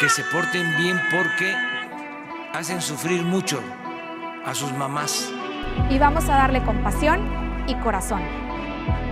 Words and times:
que 0.00 0.08
se 0.10 0.22
porten 0.24 0.76
bien 0.76 1.00
porque 1.10 1.54
hacen 2.52 2.82
sufrir 2.82 3.22
mucho 3.22 3.60
a 4.44 4.54
sus 4.54 4.70
mamás. 4.72 5.30
Y 5.88 5.98
vamos 5.98 6.28
a 6.28 6.36
darle 6.36 6.62
compasión 6.62 7.20
y 7.66 7.74
corazón. 7.76 8.20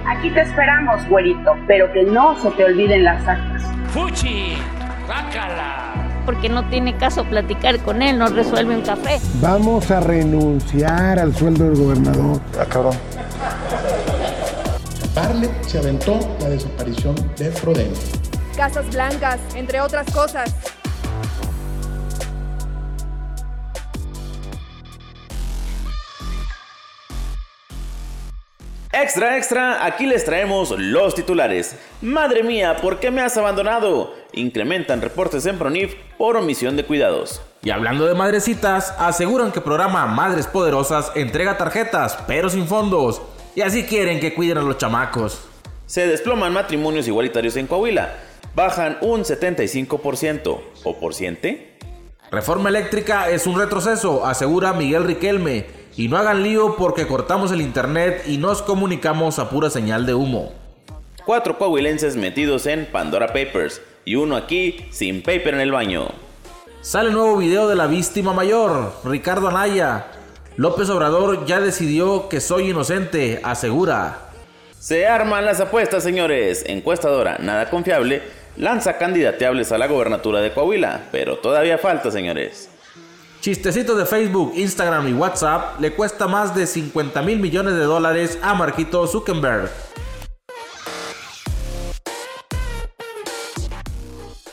Aquí 0.06 0.30
te 0.30 0.42
esperamos, 0.42 1.06
güerito, 1.08 1.52
pero 1.66 1.90
que 1.92 2.02
no 2.02 2.38
se 2.38 2.50
te 2.50 2.64
olviden 2.64 3.04
las 3.04 3.26
actas. 3.26 3.62
¡Fuchi! 3.92 4.56
¡Bácala! 5.08 5.94
Porque 6.26 6.50
no 6.50 6.68
tiene 6.68 6.96
caso 6.96 7.24
platicar 7.24 7.78
con 7.80 8.02
él, 8.02 8.18
no 8.18 8.28
resuelve 8.28 8.76
un 8.76 8.82
café. 8.82 9.18
Vamos 9.40 9.90
a 9.90 10.00
renunciar 10.00 11.18
al 11.18 11.34
sueldo 11.34 11.64
del 11.64 11.76
gobernador. 11.76 12.40
Ah, 12.60 12.66
cabrón. 12.66 12.96
Parle 15.14 15.48
se 15.62 15.78
aventó 15.78 16.18
la 16.40 16.50
desaparición 16.50 17.14
de 17.36 17.50
Frodeno. 17.50 17.94
Casas 18.56 18.88
blancas, 18.90 19.40
entre 19.54 19.80
otras 19.80 20.10
cosas. 20.12 20.73
Extra, 28.96 29.36
extra, 29.36 29.84
aquí 29.84 30.06
les 30.06 30.24
traemos 30.24 30.70
los 30.78 31.16
titulares. 31.16 31.74
Madre 32.00 32.44
mía, 32.44 32.76
¿por 32.80 33.00
qué 33.00 33.10
me 33.10 33.22
has 33.22 33.36
abandonado? 33.36 34.14
Incrementan 34.32 35.02
reportes 35.02 35.46
en 35.46 35.58
Pronif 35.58 35.94
por 36.16 36.36
omisión 36.36 36.76
de 36.76 36.84
cuidados. 36.84 37.42
Y 37.64 37.70
hablando 37.70 38.06
de 38.06 38.14
madrecitas, 38.14 38.94
aseguran 38.96 39.50
que 39.50 39.60
programa 39.60 40.06
Madres 40.06 40.46
Poderosas 40.46 41.10
entrega 41.16 41.58
tarjetas, 41.58 42.16
pero 42.28 42.48
sin 42.48 42.68
fondos. 42.68 43.20
Y 43.56 43.62
así 43.62 43.82
quieren 43.82 44.20
que 44.20 44.32
cuiden 44.32 44.58
a 44.58 44.62
los 44.62 44.78
chamacos. 44.78 45.44
Se 45.86 46.06
desploman 46.06 46.52
matrimonios 46.52 47.08
igualitarios 47.08 47.56
en 47.56 47.66
Coahuila. 47.66 48.14
Bajan 48.54 48.98
un 49.00 49.24
75%. 49.24 50.60
¿O 50.84 51.00
por 51.00 51.14
ciente? 51.14 51.78
Reforma 52.30 52.68
eléctrica 52.68 53.28
es 53.28 53.46
un 53.46 53.58
retroceso, 53.58 54.24
asegura 54.24 54.72
Miguel 54.72 55.04
Riquelme. 55.04 55.66
Y 55.96 56.08
no 56.08 56.16
hagan 56.16 56.42
lío 56.42 56.74
porque 56.76 57.06
cortamos 57.06 57.52
el 57.52 57.60
internet 57.60 58.24
y 58.26 58.38
nos 58.38 58.62
comunicamos 58.62 59.38
a 59.38 59.48
pura 59.48 59.70
señal 59.70 60.06
de 60.06 60.14
humo. 60.14 60.52
Cuatro 61.24 61.56
coahuilenses 61.56 62.16
metidos 62.16 62.66
en 62.66 62.86
Pandora 62.86 63.28
Papers 63.28 63.80
y 64.04 64.16
uno 64.16 64.36
aquí 64.36 64.86
sin 64.90 65.22
paper 65.22 65.54
en 65.54 65.60
el 65.60 65.70
baño. 65.70 66.08
Sale 66.80 67.12
nuevo 67.12 67.36
video 67.36 67.68
de 67.68 67.76
la 67.76 67.86
víctima 67.86 68.32
mayor, 68.32 68.92
Ricardo 69.04 69.48
Anaya. 69.48 70.06
López 70.56 70.90
Obrador 70.90 71.46
ya 71.46 71.60
decidió 71.60 72.28
que 72.28 72.40
soy 72.40 72.70
inocente, 72.70 73.40
asegura. 73.44 74.30
Se 74.78 75.06
arman 75.06 75.46
las 75.46 75.60
apuestas, 75.60 76.02
señores. 76.02 76.64
Encuestadora, 76.66 77.38
nada 77.38 77.70
confiable, 77.70 78.20
lanza 78.56 78.98
candidateables 78.98 79.72
a 79.72 79.78
la 79.78 79.86
gobernatura 79.86 80.40
de 80.40 80.52
Coahuila, 80.52 81.08
pero 81.10 81.38
todavía 81.38 81.78
falta, 81.78 82.10
señores. 82.10 82.68
Chistecitos 83.44 83.98
de 83.98 84.06
Facebook, 84.06 84.54
Instagram 84.56 85.06
y 85.06 85.12
WhatsApp 85.12 85.78
le 85.78 85.92
cuesta 85.92 86.26
más 86.26 86.54
de 86.56 86.66
50 86.66 87.20
mil 87.20 87.40
millones 87.40 87.74
de 87.74 87.82
dólares 87.82 88.38
a 88.40 88.54
Marquito 88.54 89.06
Zuckerberg. 89.06 89.68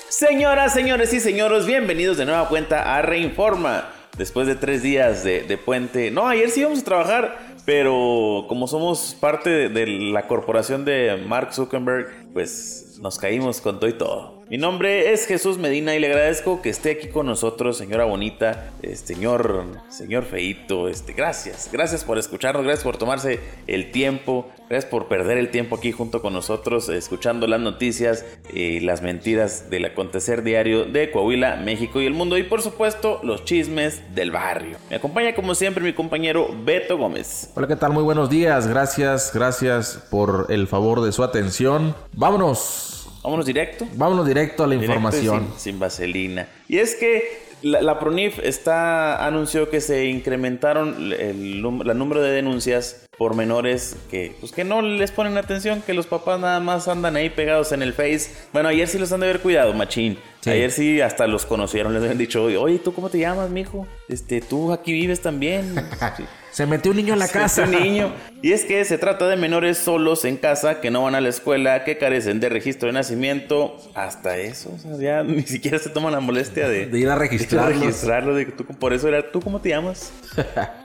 Señoras, 0.10 0.74
señores 0.74 1.14
y 1.14 1.22
señores, 1.22 1.66
bienvenidos 1.66 2.18
de 2.18 2.26
nueva 2.26 2.50
cuenta 2.50 2.98
a 2.98 3.02
Reinforma. 3.02 3.88
Después 4.18 4.46
de 4.46 4.56
tres 4.56 4.84
días 4.84 5.24
de, 5.24 5.44
de 5.44 5.58
puente. 5.58 6.12
No, 6.12 6.28
ayer 6.28 6.50
sí 6.50 6.60
íbamos 6.60 6.80
a 6.80 6.84
trabajar, 6.84 7.40
pero 7.64 8.44
como 8.50 8.68
somos 8.68 9.16
parte 9.18 9.70
de 9.70 9.88
la 9.88 10.28
corporación 10.28 10.84
de 10.84 11.16
Mark 11.30 11.54
Zuckerberg, 11.54 12.34
pues 12.34 12.98
nos 13.02 13.18
caímos 13.18 13.62
con 13.62 13.80
todo 13.80 13.90
y 13.90 13.94
todo. 13.94 14.41
Mi 14.52 14.58
nombre 14.58 15.14
es 15.14 15.28
Jesús 15.28 15.58
Medina 15.58 15.96
y 15.96 16.02
le 16.02 16.08
agradezco 16.08 16.62
que 16.62 16.68
esté 16.68 16.92
aquí 16.92 17.08
con 17.08 17.26
nosotros, 17.26 17.78
señora 17.78 18.04
bonita, 18.04 18.72
este, 18.82 19.14
señor, 19.14 19.64
señor 19.88 20.26
feito, 20.26 20.90
este, 20.90 21.14
gracias, 21.14 21.70
gracias 21.72 22.04
por 22.04 22.18
escucharnos, 22.18 22.66
gracias 22.66 22.84
por 22.84 22.98
tomarse 22.98 23.40
el 23.68 23.92
tiempo, 23.92 24.50
gracias 24.70 24.92
por 24.92 25.08
perder 25.08 25.38
el 25.38 25.52
tiempo 25.52 25.78
aquí 25.78 25.94
junto 25.94 26.22
con 26.22 26.34
nosotros, 26.34 26.90
escuchando 26.90 27.48
las 27.48 27.62
noticias 27.62 28.26
y 28.54 28.82
las 28.82 29.02
mentiras 29.02 29.70
del 29.70 29.86
acontecer 29.86 30.44
diario 30.44 30.84
de 30.84 31.12
Coahuila, 31.12 31.56
México 31.56 32.02
y 32.02 32.06
el 32.06 32.14
mundo 32.14 32.38
y 32.38 32.44
por 32.44 32.62
supuesto 32.62 33.22
los 33.24 33.46
chismes 33.46 34.02
del 34.14 34.32
barrio. 34.32 34.80
Me 34.90 34.98
acompaña 34.98 35.34
como 35.34 35.56
siempre 35.56 35.82
mi 35.82 35.94
compañero 35.94 36.54
Beto 36.66 36.98
Gómez. 36.98 37.50
Hola, 37.56 37.70
¿qué 37.70 37.78
tal? 37.78 37.94
Muy 37.94 38.04
buenos 38.04 38.30
días, 38.30 38.68
gracias, 38.68 39.32
gracias 39.34 40.06
por 40.12 40.48
el 40.50 40.68
favor 40.68 41.00
de 41.00 41.14
su 41.14 41.24
atención. 41.24 41.96
Vámonos 42.12 43.01
Vámonos 43.24 43.46
directo. 43.46 43.88
Vámonos 43.94 44.28
directo 44.28 44.64
a 44.64 44.68
la 44.68 44.76
información. 44.76 45.48
Sin, 45.52 45.60
sin, 45.60 45.80
vaselina. 45.80 46.48
Y 46.68 46.78
es 46.80 46.96
que 46.96 47.52
la, 47.62 47.82
la, 47.82 48.00
PRONIF 48.00 48.40
está, 48.40 49.26
anunció 49.26 49.70
que 49.70 49.82
se 49.82 50.06
incrementaron 50.06 51.14
el, 51.14 51.62
número 51.62 52.22
de 52.22 52.32
denuncias 52.32 53.08
por 53.18 53.36
menores 53.36 53.96
que, 54.10 54.36
pues 54.40 54.52
que 54.52 54.64
no 54.64 54.82
les 54.82 55.12
ponen 55.12 55.38
atención, 55.38 55.84
que 55.86 55.94
los 55.94 56.08
papás 56.08 56.40
nada 56.40 56.60
más 56.60 56.88
andan 56.88 57.16
ahí 57.16 57.30
pegados 57.30 57.72
en 57.72 57.84
el 57.84 57.94
Face. 57.94 58.32
Bueno, 58.52 58.70
ayer 58.70 58.88
sí 58.88 58.98
los 58.98 59.12
han 59.12 59.20
de 59.20 59.28
haber 59.28 59.42
cuidado, 59.42 59.74
machín. 59.74 60.18
Ayer 60.46 60.72
sí 60.72 61.02
hasta 61.02 61.28
los 61.28 61.46
conocieron, 61.46 61.94
les 61.94 62.02
habían 62.02 62.18
dicho, 62.18 62.44
oye, 62.44 62.80
¿tú 62.80 62.94
cómo 62.94 63.10
te 63.10 63.20
llamas, 63.20 63.52
mijo? 63.52 63.86
Este, 64.08 64.42
tú 64.42 64.72
aquí 64.72 64.92
vives 64.92 65.22
también. 65.22 65.76
Sí. 66.18 66.24
Se 66.52 66.66
metió 66.66 66.92
un 66.92 66.98
niño 66.98 67.14
en 67.14 67.20
la 67.20 67.28
casa. 67.28 67.64
un 67.64 67.72
niño. 67.72 68.14
Y 68.42 68.52
es 68.52 68.66
que 68.66 68.84
se 68.86 68.98
trata 68.98 69.28
de 69.28 69.38
menores 69.38 69.78
solos 69.78 70.26
en 70.26 70.38
casa 70.38 70.82
que 70.82 70.92
no 70.92 71.04
van 71.04 71.16
a 71.16 71.22
la 71.22 71.30
escuela, 71.30 71.84
que 71.84 71.98
carecen 71.98 72.40
de 72.40 72.50
registro 72.50 72.88
de 72.88 72.94
nacimiento. 72.94 73.78
Hasta 73.94 74.38
eso. 74.38 74.72
O 74.76 74.78
sea, 74.78 74.98
ya 74.98 75.24
ni 75.24 75.44
siquiera 75.44 75.80
se 75.80 75.90
toman 75.90 76.12
la 76.12 76.20
molestia 76.20 76.68
de, 76.68 76.88
de 76.88 77.00
ir 77.00 77.10
a 77.10 77.16
registrarlos. 77.16 77.80
De 77.80 77.86
registrarlo. 77.86 78.36
De, 78.36 78.46
tú, 78.46 78.66
por 78.66 78.94
eso 78.94 79.08
era, 79.08 79.32
¿tú 79.32 79.42
cómo 79.42 79.62
te 79.62 79.70
llamas? 79.70 80.12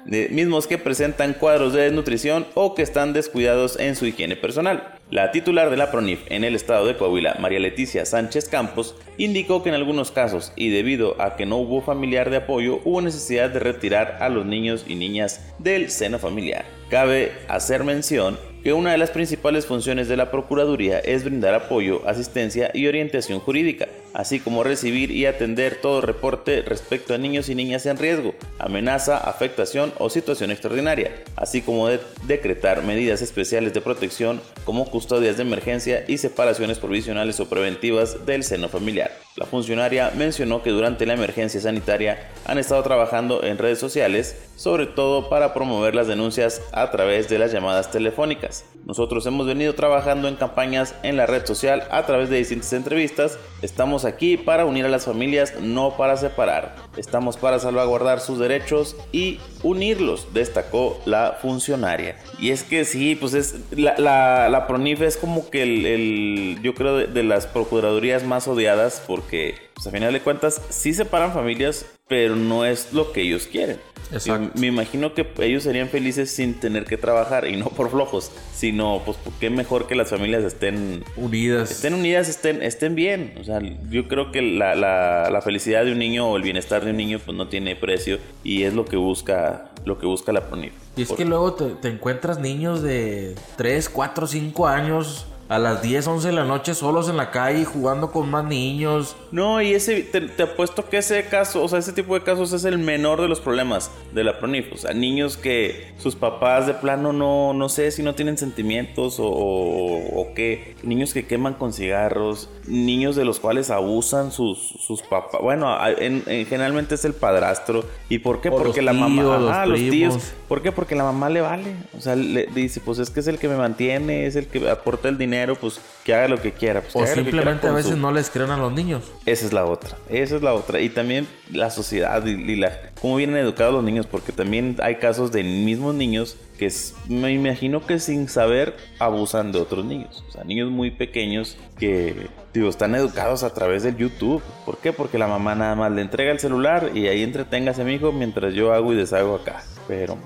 de, 0.04 0.28
mismos 0.28 0.66
que 0.66 0.78
presentan 0.78 1.34
cuadros 1.34 1.72
de 1.72 1.82
desnutrición 1.82 2.46
o 2.54 2.74
que 2.74 2.82
están 2.82 3.12
descuidados 3.12 3.78
en 3.78 3.96
su 3.96 4.06
higiene 4.06 4.36
personal. 4.36 4.95
La 5.08 5.30
titular 5.30 5.70
de 5.70 5.76
la 5.76 5.92
PRONIF 5.92 6.22
en 6.30 6.42
el 6.42 6.56
estado 6.56 6.84
de 6.84 6.96
Coahuila, 6.96 7.36
María 7.38 7.60
Leticia 7.60 8.04
Sánchez 8.04 8.48
Campos, 8.48 8.96
indicó 9.18 9.62
que 9.62 9.68
en 9.68 9.76
algunos 9.76 10.10
casos, 10.10 10.52
y 10.56 10.70
debido 10.70 11.22
a 11.22 11.36
que 11.36 11.46
no 11.46 11.58
hubo 11.58 11.80
familiar 11.80 12.28
de 12.28 12.38
apoyo, 12.38 12.80
hubo 12.84 13.00
necesidad 13.00 13.50
de 13.50 13.60
retirar 13.60 14.18
a 14.20 14.28
los 14.28 14.44
niños 14.44 14.84
y 14.88 14.96
niñas 14.96 15.54
del 15.60 15.90
seno 15.90 16.18
familiar. 16.18 16.64
Cabe 16.90 17.30
hacer 17.46 17.84
mención 17.84 18.36
que 18.64 18.72
una 18.72 18.90
de 18.90 18.98
las 18.98 19.12
principales 19.12 19.64
funciones 19.64 20.08
de 20.08 20.16
la 20.16 20.32
Procuraduría 20.32 20.98
es 20.98 21.22
brindar 21.22 21.54
apoyo, 21.54 22.02
asistencia 22.04 22.72
y 22.74 22.88
orientación 22.88 23.38
jurídica, 23.38 23.86
así 24.16 24.40
como 24.40 24.64
recibir 24.64 25.10
y 25.10 25.26
atender 25.26 25.78
todo 25.82 26.00
reporte 26.00 26.62
respecto 26.62 27.12
a 27.12 27.18
niños 27.18 27.50
y 27.50 27.54
niñas 27.54 27.84
en 27.84 27.98
riesgo, 27.98 28.34
amenaza, 28.58 29.18
afectación 29.18 29.92
o 29.98 30.08
situación 30.08 30.50
extraordinaria, 30.50 31.22
así 31.36 31.60
como 31.60 31.88
de 31.88 32.00
decretar 32.26 32.82
medidas 32.82 33.20
especiales 33.20 33.74
de 33.74 33.82
protección 33.82 34.40
como 34.64 34.90
custodias 34.90 35.36
de 35.36 35.42
emergencia 35.42 36.02
y 36.08 36.16
separaciones 36.16 36.78
provisionales 36.78 37.38
o 37.40 37.48
preventivas 37.48 38.24
del 38.24 38.42
seno 38.42 38.70
familiar. 38.70 39.10
La 39.36 39.44
funcionaria 39.44 40.10
mencionó 40.16 40.62
que 40.62 40.70
durante 40.70 41.04
la 41.04 41.12
emergencia 41.12 41.60
sanitaria 41.60 42.30
han 42.46 42.56
estado 42.56 42.82
trabajando 42.82 43.44
en 43.44 43.58
redes 43.58 43.78
sociales, 43.78 44.34
sobre 44.56 44.86
todo 44.86 45.28
para 45.28 45.52
promover 45.52 45.94
las 45.94 46.06
denuncias 46.06 46.62
a 46.72 46.90
través 46.90 47.28
de 47.28 47.38
las 47.38 47.52
llamadas 47.52 47.90
telefónicas. 47.90 48.64
Nosotros 48.86 49.26
hemos 49.26 49.46
venido 49.46 49.74
trabajando 49.74 50.28
en 50.28 50.36
campañas 50.36 50.94
en 51.02 51.18
la 51.18 51.26
red 51.26 51.44
social 51.44 51.86
a 51.90 52.06
través 52.06 52.30
de 52.30 52.38
distintas 52.38 52.72
entrevistas. 52.72 53.38
Estamos 53.60 54.05
aquí 54.06 54.36
para 54.36 54.64
unir 54.64 54.84
a 54.84 54.88
las 54.88 55.04
familias, 55.04 55.54
no 55.60 55.96
para 55.96 56.16
separar. 56.16 56.76
Estamos 56.96 57.36
para 57.36 57.58
salvaguardar 57.58 58.20
sus 58.20 58.38
derechos 58.38 58.96
y 59.12 59.40
unirlos, 59.62 60.32
destacó 60.32 61.00
la 61.04 61.38
funcionaria. 61.40 62.16
Y 62.38 62.50
es 62.50 62.62
que 62.62 62.84
sí, 62.84 63.16
pues 63.16 63.34
es 63.34 63.56
la, 63.72 63.94
la, 63.98 64.48
la 64.48 64.66
PRONIF 64.66 65.02
es 65.02 65.16
como 65.16 65.50
que 65.50 65.62
el, 65.62 66.58
yo 66.62 66.74
creo 66.74 66.96
de, 66.96 67.06
de, 67.06 67.22
las 67.22 67.46
procuradurías 67.46 68.24
más 68.24 68.48
odiadas 68.48 69.02
porque 69.06 69.56
pues 69.74 69.86
a 69.86 69.90
final 69.90 70.12
de 70.12 70.20
cuentas 70.20 70.62
sí 70.70 70.94
separan 70.94 71.32
familias, 71.32 71.86
pero 72.08 72.36
no 72.36 72.64
es 72.64 72.92
lo 72.92 73.12
que 73.12 73.22
ellos 73.22 73.48
quieren. 73.50 73.78
Exacto. 74.12 74.58
Me 74.58 74.68
imagino 74.68 75.14
que 75.14 75.26
ellos 75.40 75.64
serían 75.64 75.88
felices 75.88 76.30
sin 76.30 76.54
tener 76.54 76.84
que 76.84 76.96
trabajar 76.96 77.48
y 77.48 77.56
no 77.56 77.66
por 77.66 77.90
flojos, 77.90 78.30
sino 78.54 79.02
pues 79.04 79.16
qué 79.40 79.50
mejor 79.50 79.88
que 79.88 79.96
las 79.96 80.10
familias 80.10 80.44
estén 80.44 81.02
unidas. 81.16 81.72
Estén 81.72 81.94
unidas, 81.94 82.28
estén, 82.28 82.62
estén 82.62 82.94
bien. 82.94 83.34
O 83.40 83.44
sea, 83.44 83.60
yo 83.90 84.06
creo 84.06 84.30
que 84.30 84.42
la, 84.42 84.76
la, 84.76 85.28
la 85.30 85.42
felicidad 85.42 85.84
de 85.84 85.92
un 85.92 85.98
niño 85.98 86.28
o 86.28 86.36
el 86.36 86.44
bienestar 86.44 86.84
de 86.84 86.92
un 86.92 86.96
niño 86.96 87.18
pues 87.24 87.36
no 87.36 87.48
tiene 87.48 87.74
precio 87.74 88.18
y 88.44 88.62
es 88.62 88.74
lo 88.74 88.84
que 88.84 88.96
busca, 88.96 89.72
lo 89.84 89.98
que 89.98 90.06
busca 90.06 90.32
la 90.32 90.46
PRONIF. 90.46 90.72
Y 90.96 91.02
es 91.02 91.12
que 91.12 91.24
luego 91.24 91.54
te, 91.54 91.70
te, 91.70 91.88
encuentras 91.88 92.38
niños 92.38 92.82
de 92.82 93.34
3, 93.56 93.88
4, 93.88 94.26
5 94.28 94.66
años 94.68 95.26
a 95.48 95.58
las 95.58 95.80
10, 95.82 96.06
11 96.06 96.26
de 96.28 96.32
la 96.34 96.44
noche 96.44 96.74
solos 96.74 97.08
en 97.08 97.16
la 97.16 97.30
calle 97.30 97.64
jugando 97.64 98.10
con 98.10 98.28
más 98.30 98.44
niños. 98.44 99.14
No, 99.30 99.62
y 99.62 99.74
ese, 99.74 100.02
te, 100.02 100.20
te 100.22 100.42
apuesto 100.42 100.88
que 100.88 100.98
ese 100.98 101.24
caso, 101.26 101.62
o 101.62 101.68
sea, 101.68 101.78
ese 101.78 101.92
tipo 101.92 102.14
de 102.14 102.22
casos 102.22 102.52
es 102.52 102.64
el 102.64 102.78
menor 102.78 103.20
de 103.20 103.28
los 103.28 103.40
problemas 103.40 103.90
de 104.12 104.24
la 104.24 104.38
PRONIF. 104.38 104.72
O 104.72 104.76
sea, 104.76 104.92
niños 104.92 105.36
que 105.36 105.92
sus 105.98 106.16
papás 106.16 106.66
de 106.66 106.74
plano 106.74 107.12
no, 107.12 107.52
no 107.52 107.68
sé 107.68 107.90
si 107.92 108.02
no 108.02 108.14
tienen 108.14 108.38
sentimientos 108.38 109.20
o, 109.20 109.26
o, 109.28 110.20
o 110.22 110.34
qué. 110.34 110.74
Niños 110.82 111.12
que 111.14 111.26
queman 111.26 111.54
con 111.54 111.72
cigarros, 111.72 112.48
niños 112.66 113.14
de 113.14 113.24
los 113.24 113.38
cuales 113.38 113.70
abusan 113.70 114.32
sus, 114.32 114.58
sus 114.58 115.02
papás. 115.02 115.40
Bueno, 115.40 115.76
en- 115.98 116.24
en- 116.26 116.46
generalmente 116.46 116.96
es 116.96 117.04
el 117.04 117.12
padrastro. 117.14 117.84
¿Y 118.08 118.18
por 118.18 118.40
qué? 118.40 118.48
O 118.48 118.56
Porque 118.56 118.82
la 118.82 118.92
mamá, 118.92 119.22
los 119.22 119.50
ajá, 119.50 119.66
los 119.66 119.78
tíos. 119.78 120.32
¿Por 120.48 120.62
qué? 120.62 120.72
Porque 120.72 120.94
la 120.96 121.04
mamá 121.04 121.28
le 121.30 121.40
vale. 121.40 121.74
O 121.96 122.00
sea, 122.00 122.16
le 122.16 122.46
dice, 122.46 122.80
pues 122.80 122.98
es 122.98 123.10
que 123.10 123.20
es 123.20 123.26
el 123.28 123.38
que 123.38 123.48
me 123.48 123.56
mantiene, 123.56 124.26
es 124.26 124.34
el 124.36 124.46
que 124.46 124.68
aporta 124.70 125.08
el 125.08 125.18
dinero, 125.18 125.35
pues 125.56 125.80
que 126.04 126.14
haga 126.14 126.28
lo 126.28 126.40
que 126.40 126.52
quiera. 126.52 126.80
Pues, 126.80 126.94
O 126.94 126.98
quiera 127.00 127.14
simplemente 127.14 127.66
a 127.68 127.72
veces 127.72 127.92
su- 127.92 127.96
no 127.98 128.10
les 128.12 128.30
creen 128.30 128.50
a 128.50 128.56
los 128.56 128.72
niños. 128.72 129.04
esa 129.26 129.46
es 129.46 129.52
la 129.52 129.64
otra, 129.64 129.96
esa 130.08 130.36
es 130.36 130.42
la 130.42 130.54
otra. 130.54 130.80
Y 130.80 130.88
también 130.88 131.26
la 131.52 131.70
sociedad 131.70 132.24
y, 132.24 132.30
y 132.30 132.56
la, 132.56 132.72
cómo 133.00 133.16
vienen 133.16 133.36
educados 133.36 133.74
los 133.74 133.84
niños, 133.84 134.06
porque 134.06 134.32
también 134.32 134.76
hay 134.82 134.96
casos 134.96 135.30
de 135.32 135.42
mismos 135.44 135.94
niños 135.94 136.36
que 136.58 136.66
es- 136.66 136.94
me 137.08 137.32
imagino 137.32 137.84
que 137.86 137.98
sin 138.00 138.28
saber 138.28 138.74
abusan 138.98 139.52
de 139.52 139.58
otros 139.60 139.84
niños. 139.84 140.24
O 140.28 140.32
sea, 140.32 140.44
niños 140.44 140.70
muy 140.70 140.90
pequeños 140.90 141.56
que, 141.78 142.28
digo, 142.54 142.68
están 142.70 142.94
educados 142.94 143.42
a 143.42 143.52
través 143.52 143.82
del 143.82 143.96
YouTube. 143.96 144.42
¿Por 144.64 144.78
qué? 144.78 144.92
Porque 144.92 145.18
la 145.18 145.26
mamá 145.26 145.54
nada 145.54 145.74
más 145.74 145.92
le 145.92 146.00
entrega 146.02 146.32
el 146.32 146.38
celular 146.40 146.90
y 146.94 147.06
ahí 147.08 147.22
entreténgase, 147.22 147.82
amigo, 147.82 148.10
mientras 148.12 148.54
yo 148.54 148.72
hago 148.72 148.92
y 148.92 148.96
deshago 148.96 149.34
acá. 149.34 149.62
Pero, 149.86 150.16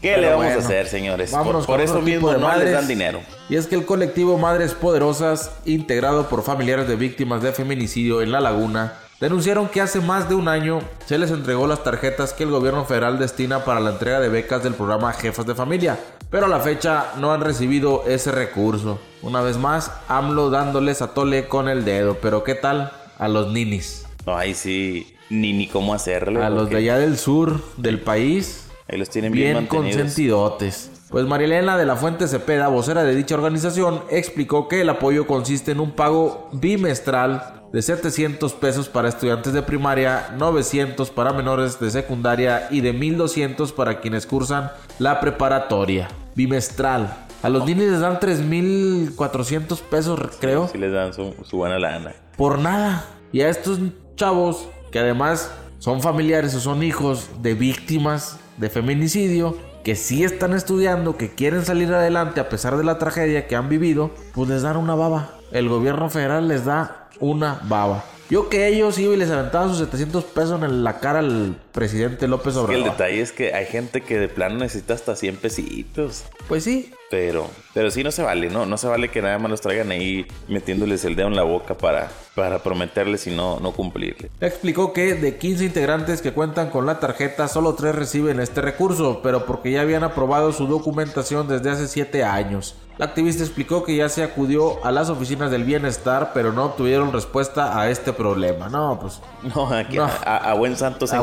¿qué 0.00 0.10
Pero 0.10 0.20
le 0.20 0.28
vamos 0.28 0.44
bueno, 0.44 0.60
a 0.60 0.64
hacer, 0.64 0.86
señores? 0.86 1.32
vámonos 1.32 1.66
por 1.66 1.76
por 1.76 1.84
eso 1.84 2.00
mismo 2.00 2.30
de 2.30 2.38
no 2.38 2.56
les 2.56 2.72
dan 2.72 2.88
dinero. 2.88 3.20
Y 3.48 3.56
es 3.56 3.66
que 3.66 3.74
el 3.74 3.84
colectivo 3.84 4.38
Madres 4.38 4.74
Poderosas, 4.74 5.52
integrado 5.64 6.28
por 6.28 6.42
familiares 6.42 6.88
de 6.88 6.96
víctimas 6.96 7.42
de 7.42 7.52
feminicidio 7.52 8.22
en 8.22 8.32
La 8.32 8.40
Laguna, 8.40 8.94
denunciaron 9.20 9.68
que 9.68 9.80
hace 9.80 10.00
más 10.00 10.28
de 10.28 10.34
un 10.34 10.48
año 10.48 10.80
se 11.04 11.18
les 11.18 11.30
entregó 11.30 11.66
las 11.66 11.84
tarjetas 11.84 12.32
que 12.32 12.44
el 12.44 12.50
gobierno 12.50 12.84
federal 12.86 13.18
destina 13.18 13.64
para 13.64 13.80
la 13.80 13.90
entrega 13.90 14.18
de 14.20 14.28
becas 14.30 14.62
del 14.62 14.74
programa 14.74 15.12
Jefas 15.12 15.46
de 15.46 15.54
Familia, 15.54 15.98
pero 16.30 16.46
a 16.46 16.48
la 16.48 16.60
fecha 16.60 17.12
no 17.18 17.32
han 17.32 17.42
recibido 17.42 18.04
ese 18.06 18.32
recurso. 18.32 18.98
Una 19.22 19.42
vez 19.42 19.58
más, 19.58 19.92
AMLO 20.08 20.48
dándoles 20.48 21.02
a 21.02 21.12
tole 21.12 21.48
con 21.48 21.68
el 21.68 21.84
dedo, 21.84 22.16
pero 22.22 22.44
¿qué 22.44 22.54
tal 22.54 22.92
a 23.18 23.28
los 23.28 23.52
ninis? 23.52 24.06
Ahí 24.26 24.54
sí, 24.54 25.14
ni, 25.28 25.52
ni 25.52 25.66
cómo 25.66 25.92
hacerle. 25.92 26.42
A 26.42 26.48
los 26.48 26.70
de 26.70 26.76
allá 26.76 26.96
del 26.96 27.18
sur 27.18 27.60
del 27.76 28.00
país, 28.00 28.69
Ahí 28.90 28.98
los 28.98 29.10
tienen 29.10 29.32
bien, 29.32 29.52
bien 29.54 29.66
consentidotes. 29.66 30.90
Pues 31.10 31.26
Marielena 31.26 31.76
de 31.76 31.86
la 31.86 31.96
Fuente 31.96 32.26
Cepeda, 32.28 32.68
vocera 32.68 33.04
de 33.04 33.14
dicha 33.14 33.34
organización, 33.34 34.02
explicó 34.10 34.68
que 34.68 34.80
el 34.80 34.88
apoyo 34.88 35.26
consiste 35.26 35.72
en 35.72 35.80
un 35.80 35.92
pago 35.92 36.48
bimestral 36.52 37.62
de 37.72 37.82
700 37.82 38.52
pesos 38.54 38.88
para 38.88 39.08
estudiantes 39.08 39.52
de 39.52 39.62
primaria, 39.62 40.34
900 40.36 41.10
para 41.10 41.32
menores 41.32 41.78
de 41.78 41.90
secundaria 41.90 42.66
y 42.70 42.80
de 42.80 42.92
1200 42.92 43.72
para 43.72 44.00
quienes 44.00 44.26
cursan 44.26 44.72
la 44.98 45.20
preparatoria. 45.20 46.08
Bimestral. 46.34 47.26
A 47.42 47.48
los 47.48 47.64
niños 47.64 47.86
les 47.86 48.00
dan 48.00 48.18
3400 48.18 49.80
pesos, 49.82 50.18
creo 50.40 50.68
Si 50.68 50.78
les 50.78 50.92
dan 50.92 51.14
su, 51.14 51.34
su 51.44 51.56
buena 51.56 51.78
lana. 51.78 52.12
por 52.36 52.58
nada. 52.58 53.04
Y 53.32 53.42
a 53.42 53.48
estos 53.48 53.78
chavos, 54.16 54.68
que 54.90 54.98
además 54.98 55.52
son 55.78 56.02
familiares 56.02 56.54
o 56.56 56.60
son 56.60 56.82
hijos 56.82 57.28
de 57.40 57.54
víctimas 57.54 58.39
de 58.60 58.68
feminicidio, 58.68 59.56
que 59.82 59.96
sí 59.96 60.22
están 60.22 60.52
estudiando, 60.52 61.16
que 61.16 61.30
quieren 61.30 61.64
salir 61.64 61.92
adelante 61.92 62.40
a 62.40 62.50
pesar 62.50 62.76
de 62.76 62.84
la 62.84 62.98
tragedia 62.98 63.48
que 63.48 63.56
han 63.56 63.70
vivido, 63.70 64.10
pues 64.34 64.50
les 64.50 64.62
dan 64.62 64.76
una 64.76 64.94
baba. 64.94 65.30
El 65.50 65.68
gobierno 65.68 66.10
federal 66.10 66.46
les 66.46 66.66
da 66.66 67.08
una 67.18 67.58
baba. 67.64 68.04
Yo 68.28 68.48
que 68.48 68.68
ellos 68.68 68.98
iba 68.98 69.14
y 69.14 69.16
les 69.16 69.30
aventaban 69.30 69.70
sus 69.70 69.78
700 69.78 70.24
pesos 70.24 70.62
en 70.62 70.84
la 70.84 71.00
cara 71.00 71.20
al 71.20 71.56
presidente 71.72 72.26
López 72.28 72.54
Que 72.54 72.60
el 72.60 72.64
Obrador. 72.66 72.90
detalle 72.92 73.20
es 73.20 73.32
que 73.32 73.54
hay 73.54 73.66
gente 73.66 74.00
que 74.02 74.18
de 74.18 74.28
plano 74.28 74.58
necesita 74.58 74.94
hasta 74.94 75.16
100 75.16 75.36
pesitos. 75.36 76.24
Pues 76.48 76.64
sí, 76.64 76.92
Pero, 77.10 77.48
pero 77.74 77.90
sí 77.90 78.02
no 78.04 78.10
se 78.10 78.22
vale, 78.22 78.50
¿no? 78.50 78.66
No 78.66 78.76
se 78.76 78.86
vale 78.88 79.08
que 79.08 79.20
nada 79.22 79.38
más 79.38 79.50
los 79.50 79.60
traigan 79.60 79.90
ahí 79.90 80.26
metiéndoles 80.48 81.04
el 81.04 81.16
dedo 81.16 81.28
en 81.28 81.36
la 81.36 81.42
boca 81.42 81.74
para, 81.74 82.08
para 82.34 82.60
prometerles 82.62 83.26
y 83.26 83.30
no, 83.30 83.58
no 83.60 83.72
cumplirle. 83.72 84.30
Explicó 84.40 84.92
que 84.92 85.14
de 85.14 85.36
15 85.36 85.64
integrantes 85.64 86.22
que 86.22 86.32
cuentan 86.32 86.70
con 86.70 86.86
la 86.86 87.00
tarjeta, 87.00 87.48
solo 87.48 87.74
3 87.74 87.94
reciben 87.94 88.40
este 88.40 88.60
recurso, 88.60 89.20
pero 89.22 89.44
porque 89.46 89.72
ya 89.72 89.80
habían 89.82 90.04
aprobado 90.04 90.52
su 90.52 90.66
documentación 90.66 91.48
desde 91.48 91.70
hace 91.70 91.88
7 91.88 92.22
años. 92.24 92.76
La 92.98 93.06
activista 93.06 93.42
explicó 93.42 93.82
que 93.82 93.96
ya 93.96 94.10
se 94.10 94.22
acudió 94.22 94.84
a 94.84 94.92
las 94.92 95.08
oficinas 95.08 95.50
del 95.50 95.64
bienestar, 95.64 96.32
pero 96.34 96.52
no 96.52 96.66
obtuvieron 96.66 97.12
respuesta 97.12 97.80
a 97.80 97.88
este 97.90 98.12
problema. 98.12 98.68
No, 98.68 98.98
pues 99.00 99.20
No, 99.54 99.72
aquí 99.72 99.96
No. 99.96 100.04
A, 100.04 100.50
a 100.50 100.54
buen 100.54 100.76
santo 100.76 101.06
se. 101.06 101.16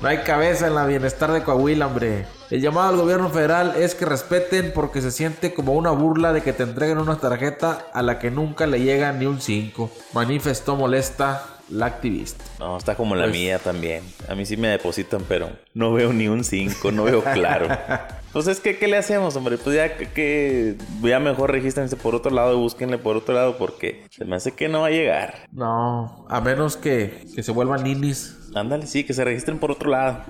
No 0.00 0.08
hay 0.08 0.18
cabeza 0.18 0.66
en 0.66 0.74
la 0.74 0.86
bienestar 0.86 1.32
de 1.32 1.42
Coahuila, 1.42 1.86
hombre. 1.86 2.26
El 2.50 2.60
llamado 2.60 2.88
al 2.90 2.96
gobierno 2.96 3.28
federal 3.30 3.74
es 3.76 3.94
que 3.94 4.04
respeten 4.04 4.72
porque 4.74 5.00
se 5.02 5.10
siente 5.10 5.54
como 5.54 5.72
una 5.74 5.90
burla 5.90 6.32
de 6.32 6.42
que 6.42 6.52
te 6.52 6.62
entreguen 6.64 6.98
una 6.98 7.16
tarjeta 7.18 7.86
a 7.92 8.02
la 8.02 8.18
que 8.18 8.30
nunca 8.30 8.66
le 8.66 8.80
llega 8.80 9.12
ni 9.12 9.26
un 9.26 9.40
5. 9.40 9.90
Manifestó 10.12 10.76
molesta 10.76 11.44
la 11.68 11.86
activista. 11.86 12.44
No, 12.58 12.76
está 12.76 12.96
como 12.96 13.14
la 13.14 13.24
Pues- 13.24 13.32
mía 13.32 13.58
también. 13.60 14.02
A 14.28 14.34
mí 14.34 14.44
sí 14.44 14.56
me 14.56 14.68
depositan, 14.68 15.22
pero 15.28 15.50
no 15.74 15.92
veo 15.92 16.12
ni 16.12 16.26
un 16.28 16.42
5, 16.42 16.90
no 16.90 17.04
veo 17.04 17.22
claro. 17.22 17.68
Pues 18.32 18.46
es 18.46 18.60
que, 18.60 18.78
¿qué 18.78 18.86
le 18.86 18.96
hacemos, 18.96 19.34
hombre? 19.34 19.58
Pues 19.58 19.74
ya 19.74 19.96
que, 19.96 20.08
que 20.08 20.76
ya 21.02 21.18
mejor 21.18 21.50
regístrense 21.50 21.96
por 21.96 22.14
otro 22.14 22.30
lado 22.30 22.54
y 22.54 22.56
búsquenle 22.56 22.96
por 22.96 23.16
otro 23.16 23.34
lado 23.34 23.58
porque 23.58 24.04
se 24.10 24.24
me 24.24 24.36
hace 24.36 24.52
que 24.52 24.68
no 24.68 24.82
va 24.82 24.86
a 24.86 24.90
llegar. 24.90 25.48
No, 25.50 26.26
a 26.28 26.40
menos 26.40 26.76
que, 26.76 27.26
que 27.34 27.42
se 27.42 27.50
vuelvan 27.50 27.82
ninis. 27.82 28.36
Ándale, 28.54 28.86
sí, 28.86 29.02
que 29.04 29.14
se 29.14 29.24
registren 29.24 29.58
por 29.58 29.72
otro 29.72 29.90
lado. 29.90 30.24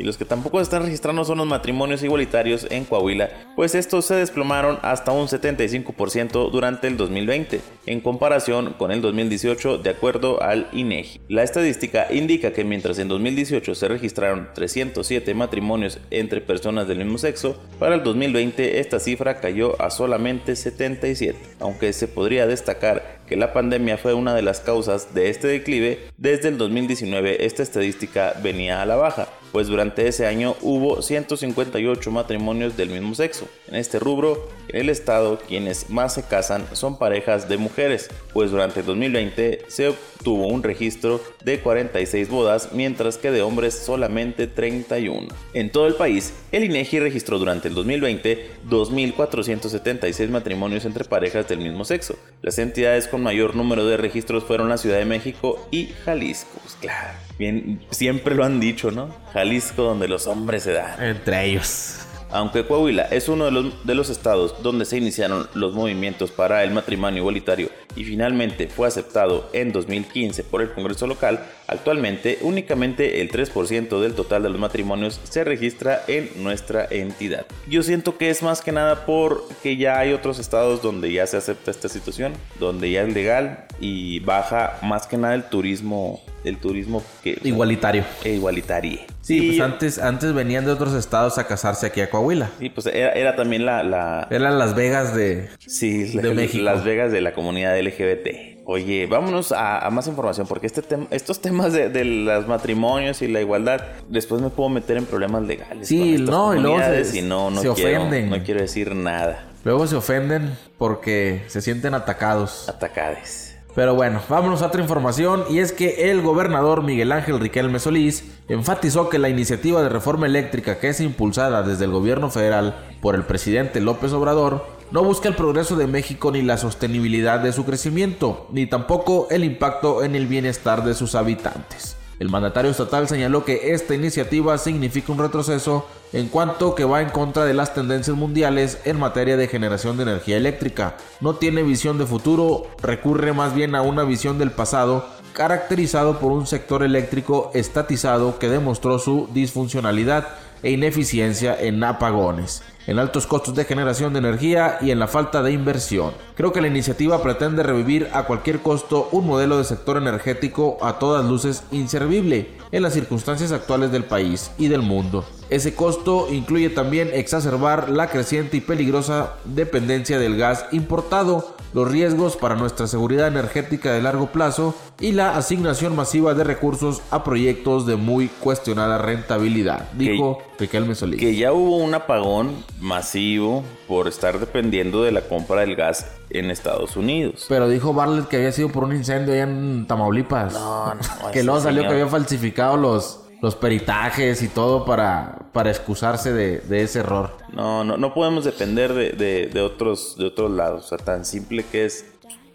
Y 0.00 0.02
los 0.02 0.16
que 0.16 0.24
tampoco 0.24 0.56
se 0.56 0.62
están 0.62 0.84
registrando 0.84 1.26
son 1.26 1.36
los 1.36 1.46
matrimonios 1.46 2.02
igualitarios 2.02 2.66
en 2.70 2.86
Coahuila, 2.86 3.28
pues 3.54 3.74
estos 3.74 4.06
se 4.06 4.14
desplomaron 4.14 4.78
hasta 4.80 5.12
un 5.12 5.28
75% 5.28 6.50
durante 6.50 6.86
el 6.86 6.96
2020, 6.96 7.60
en 7.84 8.00
comparación 8.00 8.72
con 8.78 8.92
el 8.92 9.02
2018 9.02 9.76
de 9.76 9.90
acuerdo 9.90 10.42
al 10.42 10.68
INEGI. 10.72 11.20
La 11.28 11.42
estadística 11.42 12.06
indica 12.10 12.54
que 12.54 12.64
mientras 12.64 12.98
en 12.98 13.08
2018 13.08 13.74
se 13.74 13.88
registraron 13.88 14.48
307 14.54 15.34
matrimonios 15.34 15.98
entre 16.10 16.40
personas 16.40 16.88
del 16.88 17.04
mismo 17.04 17.18
sexo, 17.18 17.60
para 17.78 17.94
el 17.94 18.02
2020 18.02 18.80
esta 18.80 19.00
cifra 19.00 19.38
cayó 19.38 19.78
a 19.82 19.90
solamente 19.90 20.56
77, 20.56 21.38
aunque 21.60 21.92
se 21.92 22.08
podría 22.08 22.46
destacar 22.46 23.20
que 23.26 23.36
la 23.36 23.52
pandemia 23.52 23.98
fue 23.98 24.14
una 24.14 24.34
de 24.34 24.42
las 24.42 24.60
causas 24.60 25.12
de 25.14 25.28
este 25.28 25.46
declive, 25.46 26.00
desde 26.16 26.48
el 26.48 26.56
2019 26.56 27.44
esta 27.44 27.62
estadística 27.62 28.34
venía 28.42 28.80
a 28.80 28.86
la 28.86 28.96
baja, 28.96 29.28
pues 29.52 29.66
durante 29.66 30.06
ese 30.06 30.26
año 30.26 30.56
hubo 30.62 31.02
158 31.02 32.10
matrimonios 32.10 32.76
del 32.76 32.90
mismo 32.90 33.14
sexo. 33.14 33.48
En 33.68 33.76
este 33.76 33.98
rubro, 33.98 34.48
en 34.68 34.80
el 34.80 34.88
estado 34.88 35.38
quienes 35.38 35.90
más 35.90 36.14
se 36.14 36.22
casan 36.22 36.64
son 36.72 36.98
parejas 36.98 37.48
de 37.48 37.56
mujeres, 37.56 38.08
pues 38.32 38.50
durante 38.50 38.80
el 38.80 38.86
2020 38.86 39.64
se 39.68 39.88
obtuvo 39.88 40.48
un 40.48 40.62
registro 40.62 41.20
de 41.44 41.60
46 41.60 42.28
bodas, 42.28 42.70
mientras 42.72 43.18
que 43.18 43.30
de 43.30 43.42
hombres 43.42 43.74
solamente 43.74 44.46
31. 44.46 45.28
En 45.54 45.70
todo 45.70 45.86
el 45.86 45.94
país, 45.94 46.32
el 46.52 46.64
INEGI 46.64 47.00
registró 47.00 47.38
durante 47.38 47.68
el 47.68 47.74
2020 47.74 48.50
2.476 48.68 50.28
matrimonios 50.28 50.84
entre 50.84 51.04
parejas 51.04 51.48
del 51.48 51.60
mismo 51.60 51.84
sexo. 51.84 52.16
Las 52.42 52.58
entidades 52.58 53.08
con 53.08 53.22
mayor 53.22 53.56
número 53.56 53.86
de 53.86 53.96
registros 53.96 54.44
fueron 54.44 54.68
la 54.68 54.78
Ciudad 54.78 54.98
de 54.98 55.04
México 55.04 55.66
y 55.70 55.86
Jalisco. 56.04 56.50
Pues 56.62 56.74
claro, 56.74 57.16
bien, 57.40 57.80
siempre 57.90 58.34
lo 58.34 58.44
han 58.44 58.60
dicho, 58.60 58.90
¿no? 58.90 59.08
Jalisco 59.32 59.82
donde 59.82 60.06
los 60.06 60.26
hombres 60.26 60.62
se 60.62 60.72
dan. 60.72 61.02
Entre 61.02 61.46
ellos. 61.46 62.06
Aunque 62.32 62.64
Coahuila 62.64 63.02
es 63.10 63.28
uno 63.28 63.46
de 63.46 63.50
los, 63.50 63.86
de 63.86 63.94
los 63.94 64.10
estados 64.10 64.62
donde 64.62 64.84
se 64.84 64.96
iniciaron 64.96 65.48
los 65.54 65.74
movimientos 65.74 66.30
para 66.30 66.62
el 66.62 66.70
matrimonio 66.70 67.18
igualitario 67.20 67.68
y 67.96 68.04
finalmente 68.04 68.68
fue 68.68 68.86
aceptado 68.86 69.48
en 69.52 69.72
2015 69.72 70.44
por 70.44 70.62
el 70.62 70.72
Congreso 70.72 71.06
local, 71.06 71.44
actualmente 71.66 72.38
únicamente 72.42 73.20
el 73.20 73.30
3% 73.30 74.00
del 74.00 74.14
total 74.14 74.42
de 74.42 74.50
los 74.50 74.60
matrimonios 74.60 75.20
se 75.24 75.44
registra 75.44 76.02
en 76.06 76.30
nuestra 76.42 76.86
entidad. 76.90 77.46
Yo 77.68 77.82
siento 77.82 78.16
que 78.16 78.30
es 78.30 78.42
más 78.42 78.60
que 78.60 78.72
nada 78.72 79.06
porque 79.06 79.76
ya 79.76 79.98
hay 79.98 80.12
otros 80.12 80.38
estados 80.38 80.82
donde 80.82 81.12
ya 81.12 81.26
se 81.26 81.36
acepta 81.36 81.70
esta 81.70 81.88
situación, 81.88 82.32
donde 82.58 82.90
ya 82.90 83.02
es 83.02 83.12
legal 83.12 83.66
y 83.80 84.20
baja 84.20 84.78
más 84.82 85.06
que 85.06 85.16
nada 85.16 85.34
el 85.34 85.44
turismo, 85.44 86.22
el 86.44 86.58
turismo 86.58 87.02
que 87.22 87.38
Igualitario. 87.42 88.04
e 88.24 88.34
igualitario. 88.34 89.00
Sí, 89.38 89.46
pues 89.48 89.60
antes, 89.60 89.98
antes 89.98 90.32
venían 90.34 90.64
de 90.64 90.72
otros 90.72 90.94
estados 90.94 91.38
a 91.38 91.46
casarse 91.46 91.86
aquí 91.86 92.00
a 92.00 92.10
Coahuila. 92.10 92.50
Sí, 92.58 92.70
pues 92.70 92.86
era, 92.86 93.12
era 93.12 93.36
también 93.36 93.64
la, 93.66 93.82
la, 93.82 94.26
Eran 94.30 94.58
Las 94.58 94.74
Vegas 94.74 95.14
de... 95.14 95.48
Sí, 95.66 96.04
de 96.16 96.22
la- 96.22 96.34
México. 96.34 96.64
Las 96.64 96.84
Vegas 96.84 97.12
de 97.12 97.20
la 97.20 97.32
comunidad 97.32 97.78
LGBT. 97.80 98.60
Oye, 98.66 99.06
vámonos 99.06 99.50
a, 99.52 99.78
a 99.84 99.90
más 99.90 100.06
información, 100.06 100.46
porque 100.46 100.66
este 100.66 100.82
tema, 100.82 101.06
estos 101.10 101.40
temas 101.40 101.72
de, 101.72 101.88
de 101.88 102.04
los 102.04 102.46
matrimonios 102.46 103.20
y 103.22 103.26
la 103.26 103.40
igualdad, 103.40 103.80
después 104.08 104.40
me 104.42 104.50
puedo 104.50 104.68
meter 104.68 104.96
en 104.96 105.06
problemas 105.06 105.42
legales. 105.42 105.88
Sí, 105.88 106.16
con 106.16 106.24
no, 106.26 106.54
y 106.54 106.60
luego 106.60 106.78
se- 107.04 107.18
y 107.18 107.22
no, 107.22 107.50
no 107.50 107.60
se 107.62 107.72
quiero, 107.74 108.02
ofenden. 108.02 108.30
no 108.30 108.42
quiero 108.44 108.60
decir 108.60 108.94
nada. 108.94 109.46
Luego 109.64 109.86
se 109.86 109.96
ofenden 109.96 110.56
porque 110.78 111.42
se 111.48 111.60
sienten 111.62 111.94
atacados. 111.94 112.68
Atacades. 112.68 113.49
Pero 113.74 113.94
bueno, 113.94 114.20
vámonos 114.28 114.62
a 114.62 114.66
otra 114.66 114.82
información 114.82 115.44
y 115.48 115.60
es 115.60 115.72
que 115.72 116.10
el 116.10 116.22
gobernador 116.22 116.82
Miguel 116.82 117.12
Ángel 117.12 117.38
Riquelme 117.38 117.78
Solís 117.78 118.24
enfatizó 118.48 119.08
que 119.08 119.18
la 119.18 119.28
iniciativa 119.28 119.82
de 119.82 119.88
reforma 119.88 120.26
eléctrica 120.26 120.78
que 120.78 120.88
es 120.88 121.00
impulsada 121.00 121.62
desde 121.62 121.84
el 121.84 121.92
gobierno 121.92 122.30
federal 122.30 122.76
por 123.00 123.14
el 123.14 123.22
presidente 123.22 123.80
López 123.80 124.12
Obrador 124.12 124.66
no 124.90 125.04
busca 125.04 125.28
el 125.28 125.36
progreso 125.36 125.76
de 125.76 125.86
México 125.86 126.32
ni 126.32 126.42
la 126.42 126.56
sostenibilidad 126.56 127.38
de 127.38 127.52
su 127.52 127.64
crecimiento, 127.64 128.48
ni 128.50 128.66
tampoco 128.66 129.28
el 129.30 129.44
impacto 129.44 130.02
en 130.02 130.16
el 130.16 130.26
bienestar 130.26 130.84
de 130.84 130.94
sus 130.94 131.14
habitantes. 131.14 131.99
El 132.20 132.28
mandatario 132.28 132.70
estatal 132.70 133.08
señaló 133.08 133.46
que 133.46 133.72
esta 133.72 133.94
iniciativa 133.94 134.58
significa 134.58 135.10
un 135.10 135.18
retroceso 135.18 135.86
en 136.12 136.28
cuanto 136.28 136.74
que 136.74 136.84
va 136.84 137.00
en 137.00 137.08
contra 137.08 137.46
de 137.46 137.54
las 137.54 137.72
tendencias 137.72 138.14
mundiales 138.14 138.78
en 138.84 138.98
materia 138.98 139.38
de 139.38 139.48
generación 139.48 139.96
de 139.96 140.02
energía 140.02 140.36
eléctrica. 140.36 140.98
No 141.22 141.36
tiene 141.36 141.62
visión 141.62 141.96
de 141.96 142.04
futuro, 142.04 142.66
recurre 142.82 143.32
más 143.32 143.54
bien 143.54 143.74
a 143.74 143.80
una 143.80 144.04
visión 144.04 144.38
del 144.38 144.50
pasado 144.50 145.06
caracterizado 145.32 146.18
por 146.18 146.32
un 146.32 146.46
sector 146.46 146.82
eléctrico 146.82 147.50
estatizado 147.54 148.38
que 148.38 148.50
demostró 148.50 148.98
su 148.98 149.30
disfuncionalidad 149.32 150.28
e 150.62 150.70
ineficiencia 150.70 151.56
en 151.60 151.82
apagones 151.84 152.62
en 152.86 152.98
altos 152.98 153.26
costos 153.26 153.54
de 153.54 153.64
generación 153.64 154.12
de 154.12 154.18
energía 154.18 154.78
y 154.80 154.90
en 154.90 154.98
la 154.98 155.06
falta 155.06 155.42
de 155.42 155.52
inversión. 155.52 156.12
Creo 156.34 156.52
que 156.52 156.60
la 156.60 156.66
iniciativa 156.66 157.22
pretende 157.22 157.62
revivir 157.62 158.08
a 158.12 158.24
cualquier 158.24 158.60
costo 158.60 159.08
un 159.12 159.26
modelo 159.26 159.58
de 159.58 159.64
sector 159.64 159.96
energético 159.96 160.76
a 160.82 160.98
todas 160.98 161.24
luces 161.24 161.62
inservible 161.70 162.48
en 162.72 162.82
las 162.82 162.94
circunstancias 162.94 163.52
actuales 163.52 163.92
del 163.92 164.04
país 164.04 164.50
y 164.58 164.66
del 164.66 164.82
mundo. 164.82 165.24
Ese 165.50 165.74
costo 165.74 166.28
incluye 166.32 166.70
también 166.70 167.10
exacerbar 167.12 167.90
la 167.90 168.08
creciente 168.08 168.56
y 168.56 168.60
peligrosa 168.60 169.34
dependencia 169.44 170.18
del 170.18 170.36
gas 170.36 170.66
importado, 170.72 171.54
los 171.72 171.90
riesgos 171.90 172.36
para 172.36 172.54
nuestra 172.56 172.86
seguridad 172.86 173.28
energética 173.28 173.92
de 173.92 174.02
largo 174.02 174.32
plazo 174.32 174.74
y 175.00 175.12
la 175.12 175.36
asignación 175.36 175.94
masiva 175.94 176.34
de 176.34 176.44
recursos 176.44 177.02
a 177.10 177.24
proyectos 177.24 177.86
de 177.86 177.96
muy 177.96 178.28
cuestionada 178.28 178.98
rentabilidad, 178.98 179.90
dijo 179.92 180.38
Riquelme 180.58 180.94
Solís. 180.94 181.20
Que 181.20 181.36
ya 181.36 181.52
hubo 181.52 181.78
un 181.78 181.94
apagón 181.94 182.64
masivo 182.80 183.64
por 183.88 184.08
estar 184.08 184.38
dependiendo 184.38 185.02
de 185.02 185.12
la 185.12 185.22
compra 185.22 185.62
del 185.62 185.76
gas 185.76 186.06
en 186.30 186.50
Estados 186.50 186.96
Unidos. 186.96 187.46
Pero 187.48 187.68
dijo 187.68 187.94
Bartlett 187.94 188.28
que 188.28 188.36
había 188.36 188.52
sido 188.52 188.70
por 188.70 188.84
un 188.84 188.94
incendio 188.94 189.32
allá 189.32 189.44
en 189.44 189.86
Tamaulipas. 189.86 190.52
No, 190.52 190.94
no. 190.94 191.00
que 191.32 191.42
luego 191.42 191.60
salió 191.60 191.82
que 191.82 191.88
había 191.88 192.06
falsificado 192.06 192.76
los, 192.76 193.20
los 193.40 193.56
peritajes 193.56 194.42
y 194.42 194.48
todo 194.48 194.84
para, 194.84 195.38
para 195.52 195.70
excusarse 195.70 196.32
de, 196.32 196.82
ese 196.82 197.00
error. 197.00 197.36
No, 197.52 197.84
no, 197.84 197.96
no 197.96 198.14
podemos 198.14 198.44
depender 198.44 198.94
de, 198.94 199.48
de, 199.52 199.60
otros, 199.60 200.16
de 200.18 200.26
otros 200.26 200.50
lados. 200.50 200.84
O 200.86 200.88
sea, 200.88 200.98
tan 200.98 201.24
simple 201.24 201.64
que 201.70 201.84
es 201.84 202.06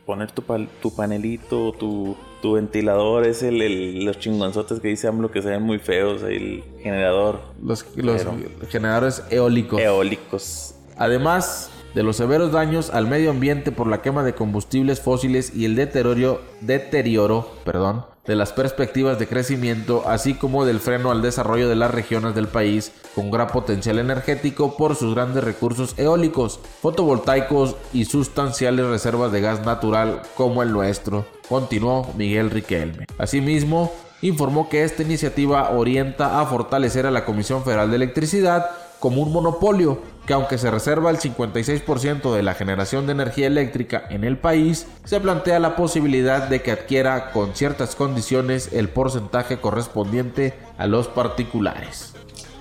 poner 0.05 0.31
tu, 0.31 0.43
tu 0.81 0.95
panelito, 0.95 1.73
tu, 1.73 2.15
tu 2.41 2.53
ventilador, 2.53 3.25
es 3.25 3.43
el, 3.43 4.05
los 4.05 4.19
chingonzotes 4.19 4.79
que 4.79 4.89
dice 4.89 5.07
AMLO 5.07 5.31
que 5.31 5.41
se 5.41 5.49
ven 5.49 5.63
muy 5.63 5.79
feos, 5.79 6.23
el 6.23 6.63
generador. 6.81 7.41
Los, 7.61 7.85
los 7.95 8.23
generadores 8.69 9.23
eólicos. 9.29 9.79
Eólicos. 9.79 10.75
Además 10.97 11.71
de 11.95 12.03
los 12.03 12.17
severos 12.17 12.51
daños 12.51 12.89
al 12.89 13.07
medio 13.07 13.31
ambiente 13.31 13.71
por 13.71 13.87
la 13.87 14.01
quema 14.01 14.23
de 14.23 14.35
combustibles 14.35 15.01
fósiles 15.01 15.55
y 15.55 15.65
el 15.65 15.75
deterioro, 15.75 16.41
deterioro 16.61 17.49
perdón, 17.63 18.05
de 18.27 18.35
las 18.35 18.53
perspectivas 18.53 19.19
de 19.19 19.27
crecimiento, 19.27 20.03
así 20.07 20.33
como 20.33 20.65
del 20.65 20.79
freno 20.79 21.11
al 21.11 21.21
desarrollo 21.21 21.69
de 21.69 21.75
las 21.75 21.91
regiones 21.91 22.35
del 22.35 22.47
país 22.47 22.91
con 23.13 23.31
gran 23.31 23.47
potencial 23.47 23.99
energético 23.99 24.75
por 24.77 24.95
sus 24.95 25.13
grandes 25.13 25.43
recursos 25.43 25.97
eólicos, 25.97 26.59
fotovoltaicos 26.81 27.75
y 27.93 28.05
sustanciales 28.05 28.85
reservas 28.87 29.31
de 29.31 29.41
gas 29.41 29.65
natural 29.65 30.21
como 30.35 30.63
el 30.63 30.71
nuestro, 30.71 31.25
continuó 31.47 32.11
Miguel 32.17 32.49
Riquelme. 32.49 33.05
Asimismo, 33.17 33.91
informó 34.21 34.69
que 34.69 34.83
esta 34.83 35.03
iniciativa 35.03 35.69
orienta 35.71 36.39
a 36.39 36.45
fortalecer 36.45 37.05
a 37.05 37.11
la 37.11 37.25
Comisión 37.25 37.63
Federal 37.63 37.89
de 37.89 37.97
Electricidad 37.97 38.69
como 38.99 39.21
un 39.21 39.31
monopolio 39.31 39.99
que 40.25 40.33
aunque 40.33 40.57
se 40.57 40.71
reserva 40.71 41.11
el 41.11 41.17
56% 41.17 42.33
de 42.33 42.43
la 42.43 42.53
generación 42.53 43.05
de 43.05 43.13
energía 43.13 43.47
eléctrica 43.47 44.05
en 44.09 44.23
el 44.23 44.37
país, 44.37 44.87
se 45.03 45.19
plantea 45.19 45.59
la 45.59 45.75
posibilidad 45.75 46.47
de 46.47 46.61
que 46.61 46.71
adquiera 46.71 47.31
con 47.31 47.55
ciertas 47.55 47.95
condiciones 47.95 48.69
el 48.73 48.89
porcentaje 48.89 49.57
correspondiente 49.57 50.53
a 50.77 50.87
los 50.87 51.07
particulares. 51.07 52.13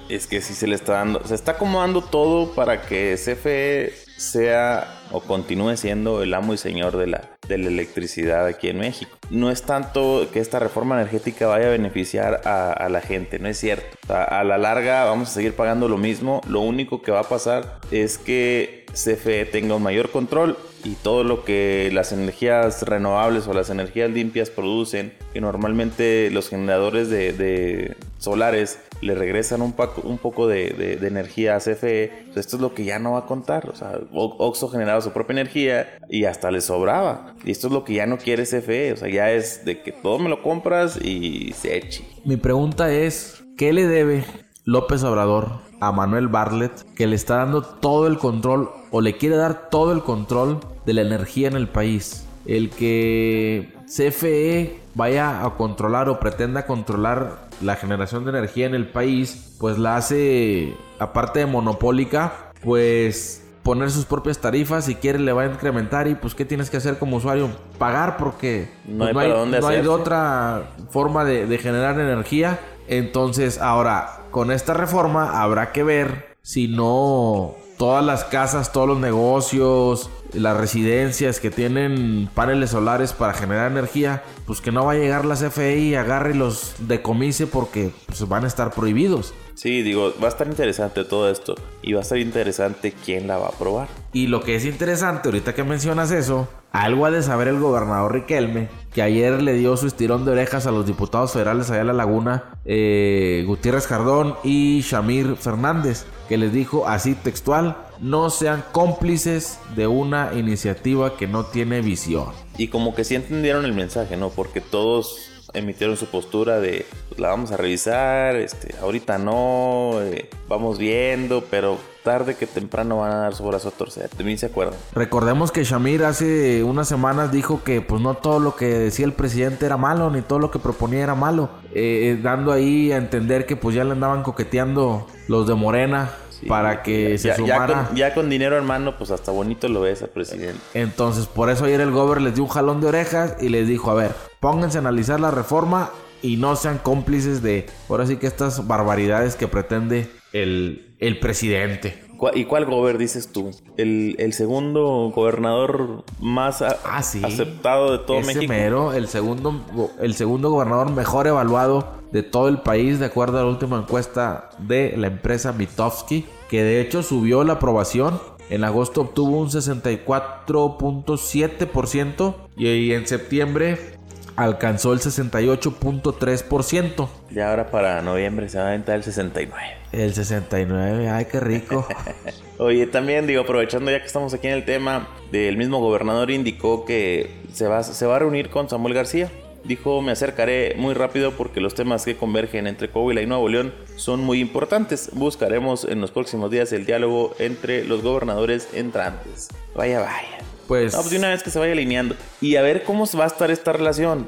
Es 0.08 0.26
que 0.26 0.40
si 0.40 0.54
se 0.54 0.66
le 0.66 0.74
está 0.74 0.94
dando, 0.94 1.26
se 1.26 1.34
está 1.34 1.52
acomodando 1.52 2.02
todo 2.02 2.54
para 2.54 2.82
que 2.82 3.14
CFE 3.16 3.92
sea 4.16 5.00
o 5.10 5.20
continúe 5.20 5.76
siendo 5.76 6.22
el 6.22 6.34
amo 6.34 6.54
y 6.54 6.58
señor 6.58 6.96
de 6.96 7.06
la, 7.06 7.33
de 7.48 7.58
la 7.58 7.68
electricidad 7.68 8.46
aquí 8.46 8.68
en 8.68 8.78
México. 8.78 9.16
No 9.30 9.50
es 9.50 9.62
tanto 9.62 10.28
que 10.32 10.40
esta 10.40 10.58
reforma 10.58 11.00
energética 11.00 11.46
vaya 11.46 11.66
a 11.66 11.70
beneficiar 11.70 12.42
a, 12.44 12.88
la 12.88 13.00
gente, 13.00 13.38
no 13.38 13.48
es 13.48 13.58
cierto. 13.58 13.96
a 14.08 14.44
la 14.44 14.58
larga 14.58 15.04
vamos 15.04 15.30
a 15.30 15.32
seguir 15.32 15.54
pagando 15.54 15.88
lo 15.88 15.98
mismo, 15.98 16.40
lo 16.48 16.60
único 16.60 17.02
que 17.02 17.10
va 17.10 17.20
a 17.20 17.28
pasar 17.28 17.80
es 17.90 18.18
que 18.18 18.84
CFE 18.94 19.46
tenga 19.46 19.74
un 19.74 19.82
mayor 19.82 20.10
control 20.10 20.56
y 20.84 20.94
todo 20.96 21.24
lo 21.24 21.44
que 21.44 21.90
las 21.92 22.12
energías 22.12 22.82
renovables 22.82 23.48
o 23.48 23.54
las 23.54 23.70
energías 23.70 24.10
limpias 24.10 24.50
producen, 24.50 25.12
que 25.32 25.40
normalmente 25.40 26.30
los 26.30 26.48
generadores 26.48 27.08
de, 27.08 27.96
solares 28.18 28.78
le 29.04 29.14
regresan 29.14 29.60
un, 29.60 29.72
poco 29.72 30.46
de, 30.46 30.98
energía 31.02 31.56
a 31.56 31.58
CFE, 31.58 32.24
pues 32.26 32.38
esto 32.38 32.56
es 32.56 32.62
lo 32.62 32.74
que 32.74 32.84
ya 32.84 32.98
no 32.98 33.12
va 33.12 33.20
a 33.20 33.26
contar. 33.26 33.68
O 33.68 33.74
sea, 33.74 33.98
Oxo 34.12 34.68
generaba 34.68 35.00
su 35.00 35.12
propia 35.12 35.34
energía 35.34 35.98
y 36.08 36.24
hasta 36.24 36.50
le 36.50 36.60
sobraba. 36.60 37.34
Y 37.44 37.50
esto 37.50 37.66
es 37.66 37.72
lo 37.72 37.84
que 37.84 37.94
ya 37.94 38.06
no 38.06 38.18
quiere 38.18 38.44
CFE. 38.44 38.92
O 38.92 38.96
sea, 38.96 39.08
ya 39.08 39.30
es 39.30 39.64
de 39.64 39.82
que 39.82 39.92
todo 39.92 40.18
me 40.18 40.28
lo 40.28 40.42
compras 40.42 40.98
y 41.00 41.52
se 41.52 41.76
eche. 41.76 42.04
Mi 42.24 42.36
pregunta 42.36 42.92
es, 42.92 43.44
¿qué 43.56 43.72
le 43.72 43.86
debe 43.86 44.24
López 44.64 45.02
Obrador 45.04 45.48
a 45.80 45.92
Manuel 45.92 46.28
Bartlett 46.28 46.72
que 46.94 47.06
le 47.06 47.16
está 47.16 47.36
dando 47.36 47.62
todo 47.62 48.06
el 48.06 48.18
control 48.18 48.70
o 48.90 49.02
le 49.02 49.16
quiere 49.16 49.36
dar 49.36 49.68
todo 49.68 49.92
el 49.92 50.02
control 50.02 50.60
de 50.86 50.94
la 50.94 51.02
energía 51.02 51.48
en 51.48 51.56
el 51.56 51.68
país. 51.68 52.26
El 52.46 52.70
que 52.70 53.74
CFE 53.86 54.78
vaya 54.94 55.44
a 55.44 55.56
controlar 55.56 56.08
o 56.08 56.20
pretenda 56.20 56.66
controlar 56.66 57.43
la 57.62 57.76
generación 57.76 58.24
de 58.24 58.30
energía 58.30 58.66
en 58.66 58.74
el 58.74 58.88
país, 58.88 59.56
pues 59.58 59.78
la 59.78 59.96
hace, 59.96 60.74
aparte 60.98 61.40
de 61.40 61.46
monopólica, 61.46 62.52
pues 62.62 63.42
poner 63.62 63.90
sus 63.90 64.04
propias 64.04 64.38
tarifas, 64.38 64.84
si 64.84 64.94
quiere 64.94 65.18
le 65.18 65.32
va 65.32 65.42
a 65.42 65.46
incrementar 65.46 66.06
y 66.06 66.14
pues 66.14 66.34
qué 66.34 66.44
tienes 66.44 66.70
que 66.70 66.76
hacer 66.76 66.98
como 66.98 67.16
usuario, 67.16 67.50
pagar 67.78 68.16
porque 68.18 68.68
no 68.86 69.10
pues, 69.10 69.16
hay, 69.64 69.82
no 69.82 69.92
otra 69.92 70.70
forma 70.90 71.24
de, 71.24 71.46
de 71.46 71.58
generar 71.58 71.98
energía. 71.98 72.60
Entonces 72.86 73.58
ahora, 73.58 74.20
con 74.30 74.50
esta 74.50 74.74
reforma 74.74 75.42
habrá 75.42 75.72
que 75.72 75.82
ver 75.82 76.36
si 76.42 76.68
no 76.68 77.54
todas 77.76 78.04
las 78.04 78.24
casas, 78.24 78.72
todos 78.72 78.88
los 78.88 78.98
negocios, 78.98 80.10
las 80.32 80.56
residencias 80.56 81.40
que 81.40 81.50
tienen 81.50 82.28
paneles 82.34 82.70
solares 82.70 83.12
para 83.12 83.34
generar 83.34 83.70
energía, 83.70 84.22
pues 84.46 84.60
que 84.60 84.72
no 84.72 84.84
va 84.84 84.92
a 84.92 84.96
llegar 84.96 85.24
la 85.24 85.36
CFE 85.36 85.78
y 85.78 85.94
agarre 85.94 86.32
y 86.32 86.38
los 86.38 86.74
decomise 86.78 87.46
porque 87.46 87.90
pues, 88.06 88.28
van 88.28 88.44
a 88.44 88.48
estar 88.48 88.72
prohibidos. 88.72 89.34
Sí, 89.54 89.82
digo, 89.82 90.12
va 90.20 90.26
a 90.26 90.30
estar 90.30 90.46
interesante 90.46 91.04
todo 91.04 91.30
esto 91.30 91.54
y 91.82 91.92
va 91.92 92.00
a 92.00 92.02
estar 92.02 92.18
interesante 92.18 92.92
quién 93.04 93.26
la 93.28 93.38
va 93.38 93.46
a 93.46 93.50
aprobar. 93.50 93.88
Y 94.12 94.26
lo 94.26 94.42
que 94.42 94.56
es 94.56 94.64
interesante, 94.64 95.28
ahorita 95.28 95.54
que 95.54 95.62
mencionas 95.62 96.10
eso, 96.10 96.48
algo 96.74 97.06
ha 97.06 97.10
de 97.12 97.22
saber 97.22 97.46
el 97.46 97.60
gobernador 97.60 98.12
Riquelme, 98.12 98.68
que 98.92 99.00
ayer 99.00 99.40
le 99.40 99.52
dio 99.52 99.76
su 99.76 99.86
estirón 99.86 100.24
de 100.24 100.32
orejas 100.32 100.66
a 100.66 100.72
los 100.72 100.84
diputados 100.84 101.32
federales 101.32 101.70
allá 101.70 101.82
en 101.82 101.86
la 101.86 101.92
laguna, 101.92 102.58
eh, 102.64 103.44
Gutiérrez 103.46 103.86
Jardón 103.86 104.34
y 104.42 104.80
Shamir 104.80 105.36
Fernández, 105.36 106.04
que 106.28 106.36
les 106.36 106.52
dijo 106.52 106.88
así 106.88 107.14
textual, 107.14 107.76
no 108.00 108.28
sean 108.28 108.64
cómplices 108.72 109.60
de 109.76 109.86
una 109.86 110.32
iniciativa 110.34 111.16
que 111.16 111.28
no 111.28 111.44
tiene 111.44 111.80
visión. 111.80 112.26
Y 112.58 112.66
como 112.66 112.92
que 112.92 113.04
sí 113.04 113.14
entendieron 113.14 113.64
el 113.64 113.72
mensaje, 113.72 114.16
¿no? 114.16 114.30
Porque 114.30 114.60
todos 114.60 115.30
emitieron 115.52 115.96
su 115.96 116.06
postura 116.06 116.58
de 116.58 116.86
la 117.16 117.28
vamos 117.28 117.52
a 117.52 117.56
revisar, 117.56 118.34
este, 118.34 118.74
ahorita 118.82 119.18
no, 119.18 120.00
eh, 120.02 120.28
vamos 120.48 120.78
viendo, 120.78 121.44
pero 121.48 121.78
tarde 122.04 122.36
que 122.36 122.46
temprano 122.46 122.98
van 122.98 123.12
a 123.12 123.16
dar 123.16 123.34
su 123.34 123.44
brazo 123.44 123.68
a 123.68 123.70
torcer. 123.72 124.08
También 124.10 124.38
se 124.38 124.46
acuerdan. 124.46 124.78
Recordemos 124.92 125.50
que 125.50 125.64
Shamir 125.64 126.04
hace 126.04 126.62
unas 126.62 126.86
semanas 126.86 127.32
dijo 127.32 127.64
que 127.64 127.80
pues 127.80 128.00
no 128.00 128.14
todo 128.14 128.38
lo 128.38 128.54
que 128.54 128.66
decía 128.66 129.06
el 129.06 129.14
presidente 129.14 129.66
era 129.66 129.76
malo, 129.76 130.10
ni 130.10 130.22
todo 130.22 130.38
lo 130.38 130.50
que 130.50 130.58
proponía 130.60 131.02
era 131.02 131.14
malo, 131.16 131.48
eh, 131.72 132.12
eh, 132.12 132.20
dando 132.22 132.52
ahí 132.52 132.92
a 132.92 132.98
entender 132.98 133.46
que 133.46 133.56
pues 133.56 133.74
ya 133.74 133.82
le 133.82 133.92
andaban 133.92 134.22
coqueteando 134.22 135.06
los 135.26 135.48
de 135.48 135.54
Morena 135.54 136.10
para 136.46 136.82
que 136.82 137.16
se 137.18 137.34
sumara. 137.34 137.90
Ya 137.94 138.14
con, 138.14 138.28
dinero 138.28 138.58
en 138.58 138.66
mano, 138.66 138.96
pues 138.98 139.10
hasta 139.10 139.32
bonito 139.32 139.68
lo 139.68 139.80
ves 139.80 140.02
al 140.02 140.10
presidente. 140.10 140.60
Entonces, 140.74 141.26
por 141.26 141.48
eso 141.48 141.64
ayer 141.64 141.80
el 141.80 141.90
gober 141.90 142.20
les 142.20 142.34
dio 142.34 142.44
un 142.44 142.50
jalón 142.50 142.80
de 142.80 142.88
orejas 142.88 143.36
y 143.40 143.48
les 143.48 143.66
dijo, 143.66 143.90
a 143.90 143.94
ver, 143.94 144.12
pónganse 144.40 144.78
a 144.78 144.80
analizar 144.80 145.20
la 145.20 145.30
reforma 145.30 145.90
y 146.20 146.36
no 146.36 146.56
sean 146.56 146.78
cómplices 146.78 147.42
de, 147.42 147.66
ahora 147.88 148.06
sí 148.06 148.16
que 148.16 148.26
estas 148.26 148.66
barbaridades 148.66 149.36
que 149.36 149.48
pretende 149.48 150.10
el, 150.34 150.94
el 150.98 151.18
presidente. 151.20 152.02
¿Y 152.34 152.44
cuál 152.44 152.64
gober 152.64 152.96
dices 152.96 153.32
tú? 153.32 153.50
El, 153.76 154.14
el 154.18 154.32
segundo 154.32 155.10
gobernador 155.14 156.04
más 156.20 156.62
a- 156.62 156.78
Ah, 156.84 157.02
sí. 157.02 157.20
aceptado 157.22 157.92
de 157.92 157.98
todo 157.98 158.20
Ese 158.20 158.34
México. 158.34 158.50
mero, 158.52 158.92
el 158.94 159.08
segundo, 159.08 159.60
el 160.00 160.14
segundo 160.14 160.50
gobernador 160.50 160.90
mejor 160.92 161.26
evaluado 161.26 162.02
de 162.12 162.22
todo 162.22 162.48
el 162.48 162.58
país, 162.58 162.98
de 163.00 163.06
acuerdo 163.06 163.38
a 163.38 163.42
la 163.42 163.48
última 163.48 163.76
encuesta 163.78 164.48
de 164.58 164.94
la 164.96 165.08
empresa 165.08 165.52
Mitofsky, 165.52 166.24
que 166.48 166.62
de 166.62 166.80
hecho 166.80 167.02
subió 167.02 167.44
la 167.44 167.54
aprobación. 167.54 168.18
En 168.48 168.62
agosto 168.64 169.00
obtuvo 169.02 169.38
un 169.40 169.50
64.7% 169.50 172.34
y, 172.56 172.68
y 172.68 172.92
en 172.92 173.06
septiembre 173.06 173.98
alcanzó 174.36 174.92
el 174.92 175.00
68.3%. 175.00 177.08
Y 177.30 177.40
ahora 177.40 177.70
para 177.70 178.02
noviembre 178.02 178.48
se 178.48 178.58
va 178.58 178.64
a 178.64 178.68
aventar 178.68 178.96
el 178.96 179.04
69. 179.04 179.64
El 179.92 180.14
69, 180.14 181.08
ay, 181.08 181.26
qué 181.26 181.40
rico. 181.40 181.86
Oye, 182.58 182.86
también 182.86 183.26
digo, 183.26 183.42
aprovechando 183.42 183.90
ya 183.90 184.00
que 184.00 184.06
estamos 184.06 184.34
aquí 184.34 184.46
en 184.46 184.54
el 184.54 184.64
tema, 184.64 185.08
del 185.30 185.56
mismo 185.56 185.80
gobernador 185.80 186.30
indicó 186.30 186.84
que 186.84 187.42
se 187.52 187.66
va, 187.66 187.82
se 187.82 188.06
va 188.06 188.16
a 188.16 188.18
reunir 188.20 188.50
con 188.50 188.68
Samuel 188.68 188.94
García. 188.94 189.30
Dijo, 189.64 190.02
me 190.02 190.12
acercaré 190.12 190.74
muy 190.76 190.92
rápido 190.92 191.32
porque 191.32 191.60
los 191.60 191.74
temas 191.74 192.04
que 192.04 192.16
convergen 192.16 192.66
entre 192.66 192.90
Coahuila 192.90 193.22
y 193.22 193.26
Nuevo 193.26 193.48
León 193.48 193.72
son 193.96 194.20
muy 194.20 194.40
importantes. 194.40 195.10
Buscaremos 195.14 195.86
en 195.86 196.02
los 196.02 196.10
próximos 196.10 196.50
días 196.50 196.70
el 196.72 196.84
diálogo 196.84 197.34
entre 197.38 197.84
los 197.84 198.02
gobernadores 198.02 198.68
entrantes. 198.74 199.48
Vaya, 199.74 200.00
vaya. 200.00 200.53
Pues, 200.66 200.92
No, 200.92 201.00
pues 201.00 201.10
de 201.10 201.18
una 201.18 201.28
vez 201.28 201.42
que 201.42 201.50
se 201.50 201.58
vaya 201.58 201.72
alineando. 201.72 202.14
Y 202.40 202.56
a 202.56 202.62
ver 202.62 202.84
cómo 202.84 203.06
va 203.18 203.24
a 203.24 203.26
estar 203.26 203.50
esta 203.50 203.72
relación. 203.72 204.26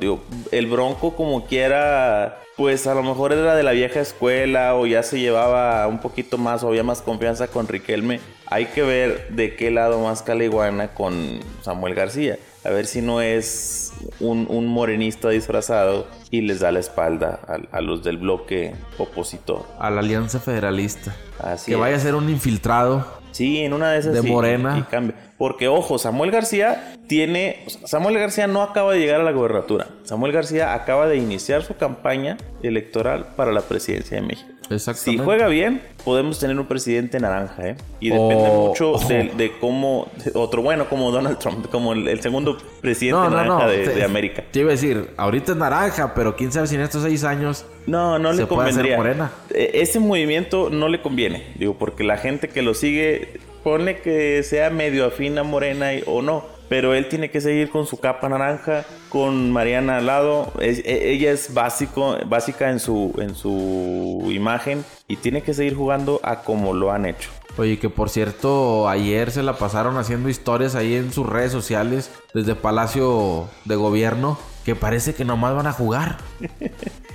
El 0.52 0.66
Bronco 0.66 1.16
como 1.16 1.46
quiera, 1.46 2.42
pues 2.56 2.86
a 2.86 2.94
lo 2.94 3.02
mejor 3.02 3.32
era 3.32 3.54
de 3.54 3.62
la 3.62 3.72
vieja 3.72 4.00
escuela 4.00 4.74
o 4.74 4.86
ya 4.86 5.02
se 5.02 5.18
llevaba 5.18 5.86
un 5.86 6.00
poquito 6.00 6.38
más 6.38 6.62
o 6.62 6.68
había 6.68 6.82
más 6.82 7.02
confianza 7.02 7.48
con 7.48 7.68
Riquelme. 7.68 8.20
Hay 8.46 8.66
que 8.66 8.82
ver 8.82 9.28
de 9.30 9.56
qué 9.56 9.70
lado 9.70 10.00
más 10.00 10.22
caliguana 10.22 10.94
con 10.94 11.40
Samuel 11.62 11.94
García. 11.94 12.38
A 12.64 12.70
ver 12.70 12.86
si 12.86 13.00
no 13.00 13.20
es 13.20 13.92
un 14.20 14.66
morenista 14.66 15.28
disfrazado 15.30 16.06
y 16.36 16.40
les 16.42 16.60
da 16.60 16.70
la 16.72 16.78
espalda 16.80 17.40
a, 17.46 17.76
a 17.76 17.80
los 17.80 18.02
del 18.02 18.16
bloque 18.18 18.74
opositor. 18.98 19.64
a 19.78 19.90
la 19.90 20.00
Alianza 20.00 20.40
Federalista. 20.40 21.14
Así 21.42 21.66
que 21.66 21.74
es. 21.74 21.78
vaya 21.80 21.96
a 21.96 22.00
ser 22.00 22.14
un 22.14 22.28
infiltrado. 22.28 23.06
Sí, 23.32 23.58
en 23.58 23.74
una 23.74 23.90
de 23.90 23.98
esas 23.98 24.14
De 24.14 24.22
sí, 24.22 24.30
Morena. 24.30 24.78
y 24.78 24.82
cambia. 24.84 25.14
Porque, 25.36 25.68
ojo, 25.68 25.98
Samuel 25.98 26.30
García 26.30 26.94
tiene. 27.06 27.64
o 27.66 27.70
sea, 27.70 27.86
Samuel 27.86 28.18
García 28.18 28.46
no 28.46 28.62
acaba 28.62 28.94
de 28.94 28.98
llegar 29.00 29.20
a 29.20 29.24
la 29.24 29.32
gobernatura. 29.32 29.88
Samuel 30.04 30.32
García 30.32 30.72
acaba 30.72 31.06
de 31.06 31.16
iniciar 31.18 31.62
su 31.62 31.76
campaña 31.76 32.38
electoral 32.62 33.26
para 33.36 33.52
la 33.52 33.60
presidencia 33.60 34.18
de 34.18 34.26
México. 34.26 34.48
Si 34.68 34.74
Exactamente. 34.74 35.22
juega 35.24 35.46
bien, 35.46 35.80
podemos 36.04 36.40
tener 36.40 36.58
un 36.58 36.66
presidente 36.66 37.20
naranja, 37.20 37.68
¿eh? 37.68 37.76
Y 38.00 38.08
depende 38.08 38.34
Oh, 38.48 38.68
mucho 38.68 38.92
ojo. 38.92 39.06
de, 39.08 39.30
de 39.36 39.52
cómo. 39.60 40.08
de 40.24 40.32
otro 40.34 40.60
bueno, 40.62 40.88
como 40.88 41.12
Donald 41.12 41.38
Trump, 41.38 41.66
como 41.70 41.92
el, 41.92 42.08
el 42.08 42.20
segundo 42.20 42.58
presidente 42.80 43.16
No, 43.18 43.30
no, 43.30 43.36
naranja 43.36 43.64
no. 43.66 43.70
de, 43.70 43.84
te- 43.84 43.94
de 43.94 44.04
América. 44.04 44.42
Te 44.50 44.60
iba 44.60 44.70
a 44.70 44.72
decir, 44.72 45.10
ahorita 45.18 45.52
es 45.52 45.58
naranja, 45.58 46.14
pero 46.26 46.36
quién 46.36 46.50
sabe 46.50 46.66
si 46.66 46.74
en 46.74 46.80
estos 46.80 47.04
seis 47.04 47.22
años 47.22 47.64
No, 47.86 48.18
no 48.18 48.32
Se 48.32 48.40
le 48.40 48.46
puede 48.46 48.70
hacer 48.70 48.74
convendría. 48.82 48.96
morena. 48.96 49.30
E- 49.54 49.70
Ese 49.74 50.00
movimiento 50.00 50.70
no 50.70 50.88
le 50.88 51.00
conviene, 51.00 51.46
digo, 51.54 51.74
porque 51.78 52.02
la 52.02 52.16
gente 52.16 52.48
que 52.48 52.62
lo 52.62 52.74
sigue, 52.74 53.38
pone 53.62 53.98
que 54.00 54.42
sea 54.42 54.70
medio 54.70 55.04
afín 55.06 55.38
a 55.38 55.44
Morena 55.44 55.94
y- 55.94 56.02
o 56.06 56.22
no. 56.22 56.44
Pero 56.68 56.94
él 56.94 57.08
tiene 57.08 57.30
que 57.30 57.40
seguir 57.40 57.70
con 57.70 57.86
su 57.86 57.98
capa 58.00 58.28
naranja, 58.28 58.84
con 59.08 59.52
Mariana 59.52 59.98
al 59.98 60.06
lado. 60.06 60.52
Es- 60.60 60.80
e- 60.84 61.12
ella 61.12 61.30
es 61.30 61.54
básico, 61.54 62.16
básica 62.26 62.70
en 62.72 62.80
su, 62.80 63.14
en 63.18 63.36
su 63.36 64.24
imagen 64.32 64.84
y 65.06 65.14
tiene 65.14 65.42
que 65.42 65.54
seguir 65.54 65.76
jugando 65.76 66.18
a 66.24 66.42
como 66.42 66.74
lo 66.74 66.90
han 66.90 67.06
hecho. 67.06 67.30
Oye, 67.56 67.78
que 67.78 67.88
por 67.88 68.10
cierto, 68.10 68.88
ayer 68.88 69.30
se 69.30 69.44
la 69.44 69.52
pasaron 69.56 69.96
haciendo 69.96 70.28
historias 70.28 70.74
ahí 70.74 70.96
en 70.96 71.12
sus 71.12 71.24
redes 71.26 71.52
sociales 71.52 72.10
desde 72.34 72.56
Palacio 72.56 73.48
de 73.64 73.76
Gobierno 73.76 74.36
que 74.66 74.74
parece 74.76 75.14
que 75.14 75.24
nomás 75.24 75.54
van 75.54 75.66
a 75.68 75.72
jugar. 75.72 76.18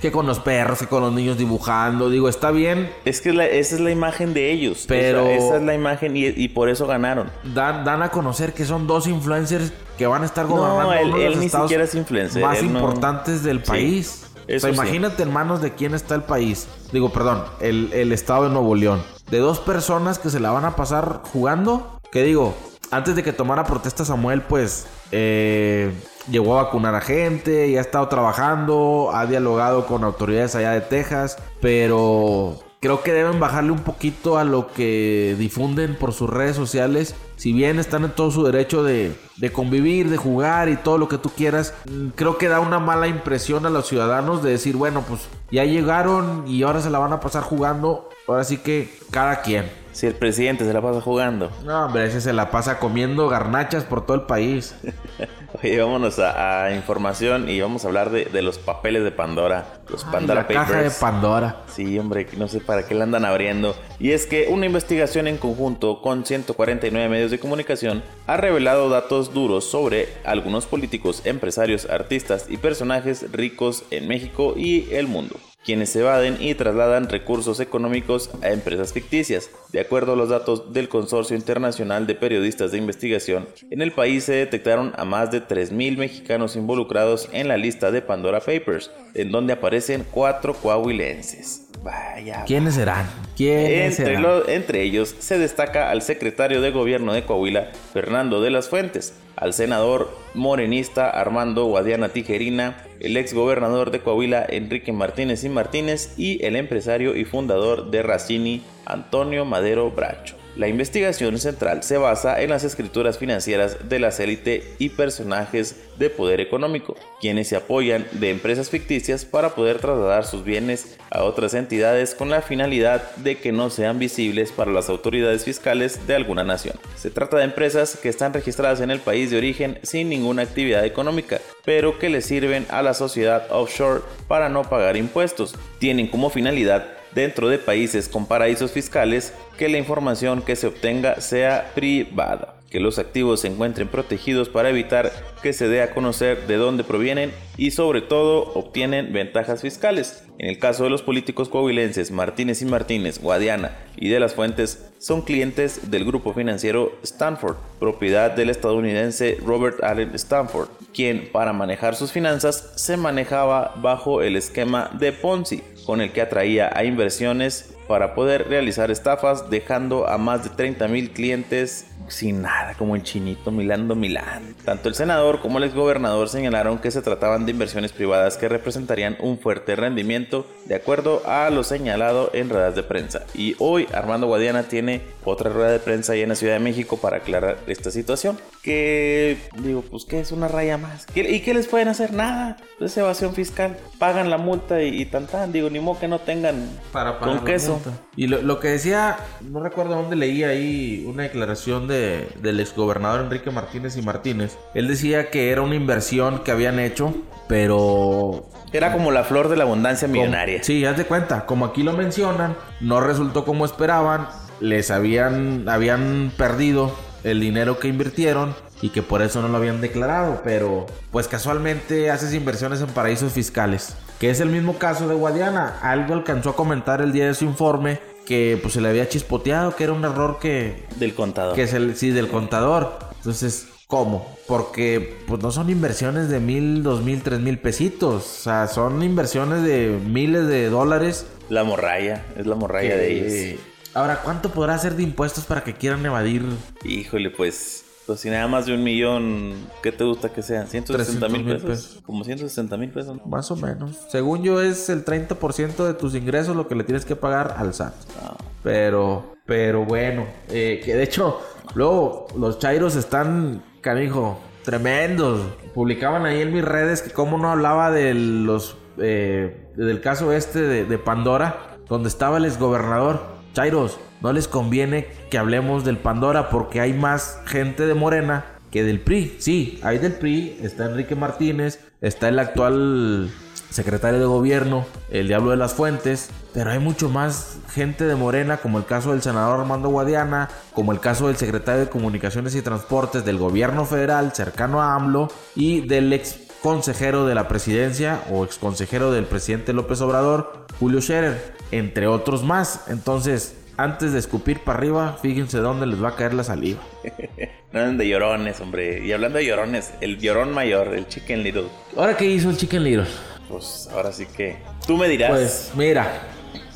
que 0.00 0.10
con 0.10 0.26
los 0.26 0.40
perros, 0.40 0.80
que 0.80 0.86
con 0.88 1.00
los 1.02 1.12
niños 1.12 1.38
dibujando. 1.38 2.10
Digo, 2.10 2.28
está 2.28 2.50
bien, 2.50 2.90
Es 3.04 3.20
que 3.20 3.32
la- 3.32 3.46
esa 3.46 3.76
es 3.76 3.80
la 3.80 3.90
imagen 3.92 4.34
de 4.34 4.50
ellos. 4.50 4.86
Pero- 4.88 5.28
Esa, 5.28 5.46
esa 5.46 5.56
es 5.58 5.62
la 5.62 5.74
imagen 5.74 6.16
y, 6.16 6.26
y 6.26 6.48
por 6.48 6.68
eso 6.68 6.86
ganaron. 6.88 7.30
dan, 7.54 7.84
dan 7.84 8.02
a 8.02 8.08
conocer 8.08 8.52
que 8.54 8.64
son 8.64 8.88
dos 8.88 9.06
influencers 9.06 9.72
que 9.98 10.06
van 10.08 10.22
a 10.22 10.24
estar 10.24 10.46
No, 10.48 10.56
gobernando 10.56 10.92
él- 10.94 11.06
uno 11.08 11.18
de 11.18 11.26
él 11.26 11.32
los 11.34 11.40
ni 11.40 11.48
siquiera 11.50 11.84
es 11.84 11.94
influencer, 11.94 12.42
más 12.42 12.58
él 12.58 12.72
no- 12.72 12.78
importantes 12.80 13.44
del 13.44 13.58
Sí, 13.60 13.64
país. 13.70 14.24
O 14.24 14.44
eso 14.48 14.66
sea, 14.66 14.70
sí. 14.74 14.80
imagínate 14.80 15.22
en 15.22 15.32
manos 15.32 15.60
de 15.62 15.72
quién 15.74 15.94
está 15.94 16.14
el 16.16 16.22
país. 16.24 16.66
Digo, 16.90 17.12
perdón, 17.12 17.44
el, 17.60 17.92
el 17.92 18.10
estado 18.12 18.44
de 18.44 18.50
Nuevo 18.50 18.74
León. 18.74 19.02
De 19.30 19.38
dos 19.38 19.60
personas 19.60 20.18
que 20.18 20.30
se 20.30 20.40
la 20.40 20.50
van 20.50 20.64
a 20.64 20.74
pasar 20.74 21.20
jugando. 21.32 22.00
Que 22.10 22.24
digo, 22.24 22.54
antes 22.90 23.14
de 23.14 23.22
que 23.22 23.32
tomara 23.32 23.62
protesta 23.64 24.04
Samuel, 24.04 24.42
pues 24.42 24.86
eh, 25.12 25.92
llegó 26.30 26.58
a 26.58 26.64
vacunar 26.64 26.94
a 26.94 27.00
gente, 27.00 27.70
ya 27.70 27.78
ha 27.78 27.82
estado 27.82 28.08
trabajando, 28.08 29.10
ha 29.12 29.26
dialogado 29.26 29.86
con 29.86 30.04
autoridades 30.04 30.54
allá 30.54 30.72
de 30.72 30.80
Texas, 30.80 31.38
pero 31.60 32.58
creo 32.82 33.02
que 33.02 33.12
deben 33.12 33.38
bajarle 33.38 33.70
un 33.70 33.78
poquito 33.78 34.38
a 34.38 34.44
lo 34.44 34.72
que 34.72 35.36
difunden 35.38 35.94
por 35.94 36.12
sus 36.12 36.28
redes 36.28 36.56
sociales. 36.56 37.14
Si 37.36 37.52
bien 37.52 37.78
están 37.78 38.04
en 38.04 38.10
todo 38.10 38.30
su 38.30 38.44
derecho 38.44 38.82
de, 38.82 39.16
de 39.36 39.52
convivir, 39.52 40.10
de 40.10 40.16
jugar 40.16 40.68
y 40.68 40.76
todo 40.76 40.98
lo 40.98 41.08
que 41.08 41.18
tú 41.18 41.30
quieras, 41.30 41.74
mm, 41.88 42.08
creo 42.08 42.38
que 42.38 42.48
da 42.48 42.60
una 42.60 42.80
mala 42.80 43.06
impresión 43.06 43.66
a 43.66 43.70
los 43.70 43.86
ciudadanos 43.86 44.42
de 44.42 44.50
decir, 44.50 44.76
bueno, 44.76 45.04
pues 45.06 45.28
ya 45.50 45.64
llegaron 45.64 46.44
y 46.46 46.64
ahora 46.64 46.80
se 46.80 46.90
la 46.90 46.98
van 46.98 47.12
a 47.12 47.20
pasar 47.20 47.44
jugando. 47.44 48.08
Ahora 48.26 48.44
sí 48.44 48.58
que 48.58 48.92
cada 49.10 49.42
quien. 49.42 49.70
Si 49.92 50.06
el 50.06 50.14
presidente 50.14 50.64
se 50.64 50.72
la 50.72 50.80
pasa 50.80 51.00
jugando. 51.00 51.50
No, 51.64 51.86
hombre, 51.86 52.06
ese 52.06 52.20
se 52.20 52.32
la 52.32 52.50
pasa 52.50 52.78
comiendo 52.78 53.28
garnachas 53.28 53.84
por 53.84 54.06
todo 54.06 54.16
el 54.16 54.22
país. 54.22 54.74
Oye, 55.62 55.78
vámonos 55.82 56.18
a, 56.18 56.64
a 56.64 56.74
información 56.74 57.48
y 57.48 57.60
vamos 57.60 57.84
a 57.84 57.88
hablar 57.88 58.10
de, 58.10 58.24
de 58.26 58.42
los 58.42 58.58
papeles 58.58 59.04
de 59.04 59.12
Pandora. 59.12 59.80
Los 59.88 60.04
Pandora 60.04 60.42
la 60.42 60.46
caja 60.46 60.72
de 60.72 60.90
Papers. 60.90 60.98
Pandora. 60.98 61.62
Sí, 61.68 61.98
hombre, 61.98 62.26
no 62.36 62.48
sé 62.48 62.60
para 62.60 62.86
qué 62.86 62.94
la 62.94 63.04
andan 63.04 63.24
abriendo. 63.24 63.76
Y 63.98 64.10
es 64.10 64.26
que 64.26 64.48
una 64.48 64.66
investigación 64.66 65.26
en 65.26 65.38
conjunto 65.38 66.02
con 66.02 66.24
149 66.24 67.08
medios 67.08 67.30
de 67.30 67.38
comunicación 67.38 68.02
ha 68.26 68.36
revelado 68.36 68.88
datos 68.88 69.32
duros 69.32 69.64
sobre 69.64 70.08
algunos 70.24 70.66
políticos, 70.66 71.22
empresarios, 71.24 71.88
artistas 71.88 72.46
y 72.48 72.56
personajes 72.56 73.30
ricos 73.32 73.84
en 73.90 74.08
México 74.08 74.54
y 74.56 74.88
el 74.92 75.06
mundo 75.06 75.36
quienes 75.64 75.94
evaden 75.96 76.36
y 76.40 76.54
trasladan 76.54 77.08
recursos 77.08 77.60
económicos 77.60 78.30
a 78.42 78.50
empresas 78.50 78.92
ficticias. 78.92 79.50
De 79.70 79.80
acuerdo 79.80 80.12
a 80.12 80.16
los 80.16 80.28
datos 80.28 80.72
del 80.72 80.88
Consorcio 80.88 81.36
Internacional 81.36 82.06
de 82.06 82.14
Periodistas 82.14 82.72
de 82.72 82.78
Investigación, 82.78 83.48
en 83.70 83.82
el 83.82 83.92
país 83.92 84.24
se 84.24 84.32
detectaron 84.32 84.92
a 84.96 85.04
más 85.04 85.30
de 85.30 85.42
3.000 85.42 85.96
mexicanos 85.96 86.56
involucrados 86.56 87.28
en 87.32 87.48
la 87.48 87.56
lista 87.56 87.90
de 87.90 88.02
Pandora 88.02 88.40
Papers, 88.40 88.90
en 89.14 89.30
donde 89.30 89.52
aparecen 89.52 90.04
cuatro 90.10 90.54
coahuilenses. 90.54 91.71
Vaya. 91.82 92.44
¿Quiénes 92.46 92.74
serán? 92.74 93.06
¿Quiénes 93.36 93.98
Entre, 93.98 94.14
serán? 94.14 94.22
lo- 94.22 94.48
entre 94.48 94.82
ellos 94.82 95.14
se 95.18 95.38
destaca 95.38 95.90
al 95.90 96.02
secretario 96.02 96.60
de 96.60 96.70
gobierno 96.70 97.12
de 97.12 97.24
Coahuila, 97.24 97.70
Fernando 97.92 98.40
de 98.40 98.50
las 98.50 98.68
Fuentes, 98.68 99.14
al 99.36 99.52
senador 99.52 100.16
morenista 100.34 101.10
Armando 101.10 101.64
Guadiana 101.64 102.10
Tijerina, 102.10 102.84
el 103.00 103.16
ex 103.16 103.34
gobernador 103.34 103.90
de 103.90 104.00
Coahuila 104.00 104.46
Enrique 104.48 104.92
Martínez 104.92 105.42
y 105.44 105.48
Martínez 105.48 106.14
y 106.16 106.44
el 106.44 106.54
empresario 106.56 107.16
y 107.16 107.24
fundador 107.24 107.90
de 107.90 108.02
Racini 108.02 108.62
Antonio 108.86 109.44
Madero 109.44 109.90
Bracho. 109.90 110.36
La 110.54 110.68
investigación 110.68 111.38
central 111.38 111.82
se 111.82 111.96
basa 111.96 112.42
en 112.42 112.50
las 112.50 112.62
escrituras 112.62 113.16
financieras 113.16 113.88
de 113.88 113.98
las 113.98 114.20
élite 114.20 114.74
y 114.78 114.90
personajes 114.90 115.76
de 115.98 116.10
poder 116.10 116.40
económico, 116.42 116.94
quienes 117.22 117.48
se 117.48 117.56
apoyan 117.56 118.06
de 118.12 118.30
empresas 118.30 118.68
ficticias 118.68 119.24
para 119.24 119.54
poder 119.54 119.78
trasladar 119.78 120.26
sus 120.26 120.44
bienes 120.44 120.98
a 121.10 121.22
otras 121.22 121.54
entidades 121.54 122.14
con 122.14 122.28
la 122.28 122.42
finalidad 122.42 123.16
de 123.16 123.38
que 123.38 123.50
no 123.50 123.70
sean 123.70 123.98
visibles 123.98 124.52
para 124.52 124.72
las 124.72 124.90
autoridades 124.90 125.44
fiscales 125.44 126.06
de 126.06 126.16
alguna 126.16 126.44
nación. 126.44 126.76
Se 126.96 127.10
trata 127.10 127.38
de 127.38 127.44
empresas 127.44 127.96
que 127.96 128.10
están 128.10 128.34
registradas 128.34 128.82
en 128.82 128.90
el 128.90 129.00
país 129.00 129.30
de 129.30 129.38
origen 129.38 129.78
sin 129.82 130.10
ninguna 130.10 130.42
actividad 130.42 130.84
económica, 130.84 131.40
pero 131.64 131.98
que 131.98 132.10
le 132.10 132.20
sirven 132.20 132.66
a 132.68 132.82
la 132.82 132.92
sociedad 132.92 133.46
offshore 133.50 134.02
para 134.28 134.50
no 134.50 134.64
pagar 134.64 134.98
impuestos. 134.98 135.54
Tienen 135.78 136.08
como 136.08 136.28
finalidad 136.28 137.01
dentro 137.14 137.48
de 137.48 137.58
países 137.58 138.08
con 138.08 138.26
paraísos 138.26 138.72
fiscales 138.72 139.32
que 139.58 139.68
la 139.68 139.78
información 139.78 140.42
que 140.42 140.56
se 140.56 140.66
obtenga 140.66 141.20
sea 141.20 141.70
privada, 141.74 142.56
que 142.72 142.80
los 142.80 142.98
activos 142.98 143.40
se 143.40 143.48
encuentren 143.48 143.86
protegidos 143.86 144.48
para 144.48 144.70
evitar 144.70 145.12
que 145.42 145.52
se 145.52 145.68
dé 145.68 145.82
a 145.82 145.90
conocer 145.90 146.46
de 146.46 146.56
dónde 146.56 146.84
provienen 146.84 147.30
y 147.58 147.72
sobre 147.72 148.00
todo 148.00 148.52
obtienen 148.54 149.12
ventajas 149.12 149.60
fiscales. 149.60 150.24
En 150.38 150.48
el 150.48 150.58
caso 150.58 150.84
de 150.84 150.90
los 150.90 151.02
políticos 151.02 151.50
coahuilenses 151.50 152.10
Martínez 152.10 152.62
y 152.62 152.64
Martínez, 152.64 153.20
Guadiana 153.20 153.76
y 153.96 154.08
de 154.08 154.18
las 154.18 154.34
Fuentes 154.34 154.90
son 154.98 155.20
clientes 155.20 155.90
del 155.90 156.06
grupo 156.06 156.32
financiero 156.32 156.92
Stanford, 157.02 157.56
propiedad 157.78 158.30
del 158.30 158.48
estadounidense 158.48 159.36
Robert 159.44 159.84
Allen 159.84 160.14
Stanford, 160.14 160.68
quien 160.94 161.28
para 161.30 161.52
manejar 161.52 161.94
sus 161.94 162.10
finanzas 162.10 162.72
se 162.76 162.96
manejaba 162.96 163.74
bajo 163.76 164.22
el 164.22 164.34
esquema 164.34 164.90
de 164.98 165.12
Ponzi, 165.12 165.62
con 165.86 166.00
el 166.00 166.12
que 166.12 166.22
atraía 166.22 166.70
a 166.72 166.84
inversiones 166.84 167.74
para 167.88 168.14
poder 168.14 168.48
realizar 168.48 168.90
estafas, 168.90 169.50
dejando 169.50 170.08
a 170.08 170.16
más 170.16 170.44
de 170.44 170.50
30 170.50 170.88
mil 170.88 171.10
clientes 171.10 171.86
sin 172.08 172.42
nada, 172.42 172.74
como 172.74 172.96
el 172.96 173.02
chinito 173.02 173.50
Milando 173.50 173.94
Milán. 173.94 174.54
Tanto 174.64 174.88
el 174.88 174.94
senador 174.94 175.40
como 175.40 175.58
el 175.58 175.64
exgobernador 175.64 176.28
señalaron 176.28 176.78
que 176.78 176.90
se 176.90 177.02
trataban 177.02 177.46
de 177.46 177.52
inversiones 177.52 177.92
privadas 177.92 178.36
que 178.36 178.48
representarían 178.48 179.16
un 179.20 179.38
fuerte 179.38 179.76
rendimiento, 179.76 180.46
de 180.66 180.74
acuerdo 180.74 181.22
a 181.26 181.50
lo 181.50 181.64
señalado 181.64 182.30
en 182.34 182.50
ruedas 182.50 182.74
de 182.74 182.82
prensa. 182.82 183.24
Y 183.34 183.56
hoy 183.58 183.88
Armando 183.92 184.26
Guadiana 184.26 184.64
tiene 184.64 185.02
otra 185.24 185.50
rueda 185.50 185.70
de 185.70 185.78
prensa 185.78 186.12
ahí 186.12 186.22
en 186.22 186.30
la 186.30 186.34
Ciudad 186.34 186.54
de 186.54 186.60
México 186.60 186.98
para 186.98 187.18
aclarar 187.18 187.58
esta 187.66 187.90
situación. 187.90 188.38
Que 188.62 189.38
digo, 189.58 189.82
pues 189.82 190.04
que 190.04 190.20
es 190.20 190.30
una 190.30 190.46
raya 190.46 190.78
más. 190.78 191.06
¿Y 191.14 191.40
qué 191.40 191.52
les 191.52 191.66
pueden 191.66 191.88
hacer? 191.88 192.12
Nada. 192.12 192.58
Es 192.78 192.96
evasión 192.96 193.34
fiscal. 193.34 193.76
Pagan 193.98 194.30
la 194.30 194.38
multa 194.38 194.82
y, 194.82 195.04
tan 195.06 195.26
tan. 195.26 195.50
Digo, 195.50 195.68
ni 195.68 195.80
modo 195.80 195.98
que 195.98 196.06
no 196.06 196.20
tengan 196.20 196.68
para 196.92 197.18
con 197.18 197.44
queso. 197.44 197.80
Y 198.14 198.28
lo, 198.28 198.40
lo, 198.40 198.60
que 198.60 198.68
decía, 198.68 199.16
no 199.40 199.60
recuerdo 199.60 199.96
dónde 199.96 200.14
leí 200.14 200.44
ahí 200.44 201.04
una 201.08 201.24
declaración 201.24 201.88
de, 201.88 202.28
del 202.40 202.60
exgobernador 202.60 203.22
Enrique 203.22 203.50
Martínez 203.50 203.96
y 203.96 204.02
Martínez. 204.02 204.56
Él 204.74 204.86
decía 204.86 205.30
que 205.30 205.50
era 205.50 205.62
una 205.62 205.74
inversión 205.74 206.44
que 206.44 206.52
habían 206.52 206.78
hecho, 206.78 207.14
pero 207.48 208.46
era 208.72 208.92
como 208.92 209.10
la 209.10 209.24
flor 209.24 209.48
de 209.48 209.56
la 209.56 209.64
abundancia 209.64 210.08
millonaria. 210.08 210.62
sí, 210.62 210.84
haz 210.84 210.96
de 210.96 211.04
cuenta, 211.04 211.46
como 211.46 211.66
aquí 211.66 211.82
lo 211.82 211.92
mencionan, 211.92 212.56
no 212.80 213.00
resultó 213.00 213.44
como 213.44 213.64
esperaban, 213.64 214.28
les 214.60 214.90
habían, 214.90 215.68
habían 215.68 216.32
perdido 216.36 216.94
el 217.24 217.40
dinero 217.40 217.78
que 217.78 217.88
invirtieron 217.88 218.54
y 218.80 218.90
que 218.90 219.02
por 219.02 219.22
eso 219.22 219.40
no 219.40 219.48
lo 219.48 219.56
habían 219.56 219.80
declarado, 219.80 220.42
pero 220.44 220.86
pues 221.10 221.28
casualmente 221.28 222.10
haces 222.10 222.34
inversiones 222.34 222.80
en 222.80 222.88
paraísos 222.88 223.32
fiscales, 223.32 223.94
que 224.18 224.30
es 224.30 224.40
el 224.40 224.48
mismo 224.48 224.78
caso 224.78 225.08
de 225.08 225.14
Guadiana. 225.14 225.78
Algo 225.82 226.14
alcanzó 226.14 226.50
a 226.50 226.56
comentar 226.56 227.00
el 227.00 227.12
día 227.12 227.26
de 227.26 227.34
su 227.34 227.44
informe 227.44 228.00
que 228.26 228.58
pues 228.60 228.74
se 228.74 228.80
le 228.80 228.88
había 228.88 229.08
chispoteado, 229.08 229.76
que 229.76 229.84
era 229.84 229.92
un 229.92 230.04
error 230.04 230.38
que 230.40 230.84
del 230.96 231.14
contador. 231.14 231.54
Que 231.54 231.62
es 231.62 231.72
el 231.74 231.96
sí 231.96 232.10
del 232.10 232.28
contador. 232.28 232.98
Entonces, 233.16 233.68
¿cómo? 233.86 234.36
Porque 234.48 235.18
pues 235.26 235.42
no 235.42 235.50
son 235.50 235.70
inversiones 235.70 236.28
de 236.28 236.40
mil, 236.40 236.82
dos 236.82 237.02
mil, 237.02 237.22
tres 237.22 237.40
mil 237.40 237.58
pesitos, 237.58 238.24
o 238.24 238.42
sea, 238.42 238.66
son 238.66 239.02
inversiones 239.02 239.62
de 239.62 239.98
miles 240.04 240.46
de 240.46 240.68
dólares. 240.70 241.26
La 241.48 241.64
morralla, 241.64 242.24
es 242.36 242.46
la 242.46 242.54
morralla 242.54 242.96
de 242.96 243.12
ellos. 243.12 243.60
Ahora, 243.94 244.22
¿cuánto 244.22 244.50
podrá 244.50 244.78
ser 244.78 244.96
de 244.96 245.02
impuestos 245.02 245.44
para 245.44 245.62
que 245.62 245.74
quieran 245.74 246.04
evadir? 246.06 246.42
Híjole, 246.82 247.28
pues, 247.28 247.84
pues 248.06 248.20
si 248.20 248.30
nada 248.30 248.48
más 248.48 248.64
de 248.64 248.74
un 248.74 248.82
millón, 248.82 249.54
¿qué 249.82 249.92
te 249.92 250.02
gusta 250.02 250.30
que 250.30 250.42
sean? 250.42 250.66
¿160 250.66 251.28
mil 251.28 251.44
pesos? 251.44 252.00
Como 252.06 252.24
160 252.24 252.76
mil 252.78 252.88
pesos. 252.88 253.18
Más 253.26 253.50
o 253.50 253.56
menos. 253.56 253.98
Según 254.08 254.42
yo 254.42 254.62
es 254.62 254.88
el 254.88 255.04
30% 255.04 255.86
de 255.86 255.92
tus 255.92 256.14
ingresos 256.14 256.56
lo 256.56 256.68
que 256.68 256.74
le 256.74 256.84
tienes 256.84 257.04
que 257.04 257.16
pagar 257.16 257.54
al 257.58 257.74
SAT. 257.74 257.92
Ah. 258.22 258.36
Pero, 258.62 259.34
pero 259.44 259.84
bueno, 259.84 260.24
eh, 260.48 260.80
que 260.82 260.94
de 260.94 261.02
hecho, 261.02 261.42
luego 261.74 262.28
los 262.34 262.58
chairos 262.58 262.96
están, 262.96 263.62
canijo, 263.82 264.40
tremendos. 264.64 265.42
Publicaban 265.74 266.24
ahí 266.24 266.40
en 266.40 266.54
mis 266.54 266.64
redes 266.64 267.02
que 267.02 267.10
cómo 267.10 267.36
no 267.36 267.50
hablaba 267.50 267.90
de 267.90 268.14
los, 268.14 268.74
eh, 268.96 269.68
del 269.76 270.00
caso 270.00 270.32
este 270.32 270.62
de, 270.62 270.84
de 270.86 270.98
Pandora, 270.98 271.76
donde 271.90 272.08
estaba 272.08 272.38
el 272.38 272.46
exgobernador 272.46 273.31
Chairos, 273.52 273.98
no 274.20 274.32
les 274.32 274.48
conviene 274.48 275.08
que 275.30 275.38
hablemos 275.38 275.84
del 275.84 275.98
Pandora 275.98 276.48
porque 276.48 276.80
hay 276.80 276.92
más 276.92 277.38
gente 277.44 277.86
de 277.86 277.94
Morena 277.94 278.44
que 278.70 278.82
del 278.82 279.00
PRI. 279.00 279.36
Sí, 279.38 279.80
hay 279.82 279.98
del 279.98 280.14
PRI, 280.14 280.58
está 280.62 280.86
Enrique 280.86 281.14
Martínez, 281.14 281.80
está 282.00 282.28
el 282.28 282.38
actual 282.38 283.30
secretario 283.68 284.18
de 284.18 284.26
gobierno, 284.26 284.86
el 285.10 285.28
Diablo 285.28 285.50
de 285.50 285.56
las 285.56 285.74
Fuentes, 285.74 286.30
pero 286.54 286.70
hay 286.70 286.78
mucho 286.78 287.08
más 287.08 287.58
gente 287.70 288.04
de 288.04 288.14
Morena, 288.14 288.58
como 288.58 288.78
el 288.78 288.84
caso 288.84 289.12
del 289.12 289.22
senador 289.22 289.60
Armando 289.60 289.88
Guadiana, 289.88 290.48
como 290.74 290.92
el 290.92 291.00
caso 291.00 291.28
del 291.28 291.36
secretario 291.36 291.80
de 291.82 291.90
Comunicaciones 291.90 292.54
y 292.54 292.62
Transportes 292.62 293.24
del 293.24 293.38
gobierno 293.38 293.84
federal 293.84 294.32
cercano 294.34 294.80
a 294.80 294.94
AMLO 294.94 295.28
y 295.54 295.86
del 295.86 296.12
ex 296.12 296.38
consejero 296.62 297.26
de 297.26 297.34
la 297.34 297.48
presidencia 297.48 298.22
o 298.30 298.44
ex 298.44 298.56
consejero 298.56 299.10
del 299.10 299.24
presidente 299.24 299.72
López 299.72 300.00
Obrador, 300.00 300.61
Julio 300.82 301.00
Scherer 301.00 301.40
entre 301.70 302.08
otros 302.08 302.42
más. 302.42 302.86
Entonces, 302.88 303.54
antes 303.76 304.12
de 304.12 304.18
escupir 304.18 304.58
para 304.58 304.78
arriba, 304.78 305.16
fíjense 305.22 305.58
dónde 305.58 305.86
les 305.86 306.02
va 306.02 306.08
a 306.08 306.16
caer 306.16 306.34
la 306.34 306.42
saliva. 306.42 306.80
no 307.72 307.92
de 307.92 308.08
llorones, 308.08 308.60
hombre. 308.60 309.06
Y 309.06 309.12
hablando 309.12 309.38
de 309.38 309.46
llorones, 309.46 309.92
el 310.00 310.18
llorón 310.18 310.52
mayor, 310.52 310.92
el 310.92 311.06
Chicken 311.06 311.44
Little. 311.44 311.66
¿Ahora 311.96 312.16
qué 312.16 312.24
hizo 312.24 312.50
el 312.50 312.56
Chicken 312.56 312.82
Little? 312.82 313.06
Pues 313.48 313.88
ahora 313.92 314.10
sí 314.10 314.26
que 314.26 314.56
tú 314.84 314.96
me 314.96 315.06
dirás. 315.06 315.30
Pues 315.30 315.70
mira, 315.76 316.22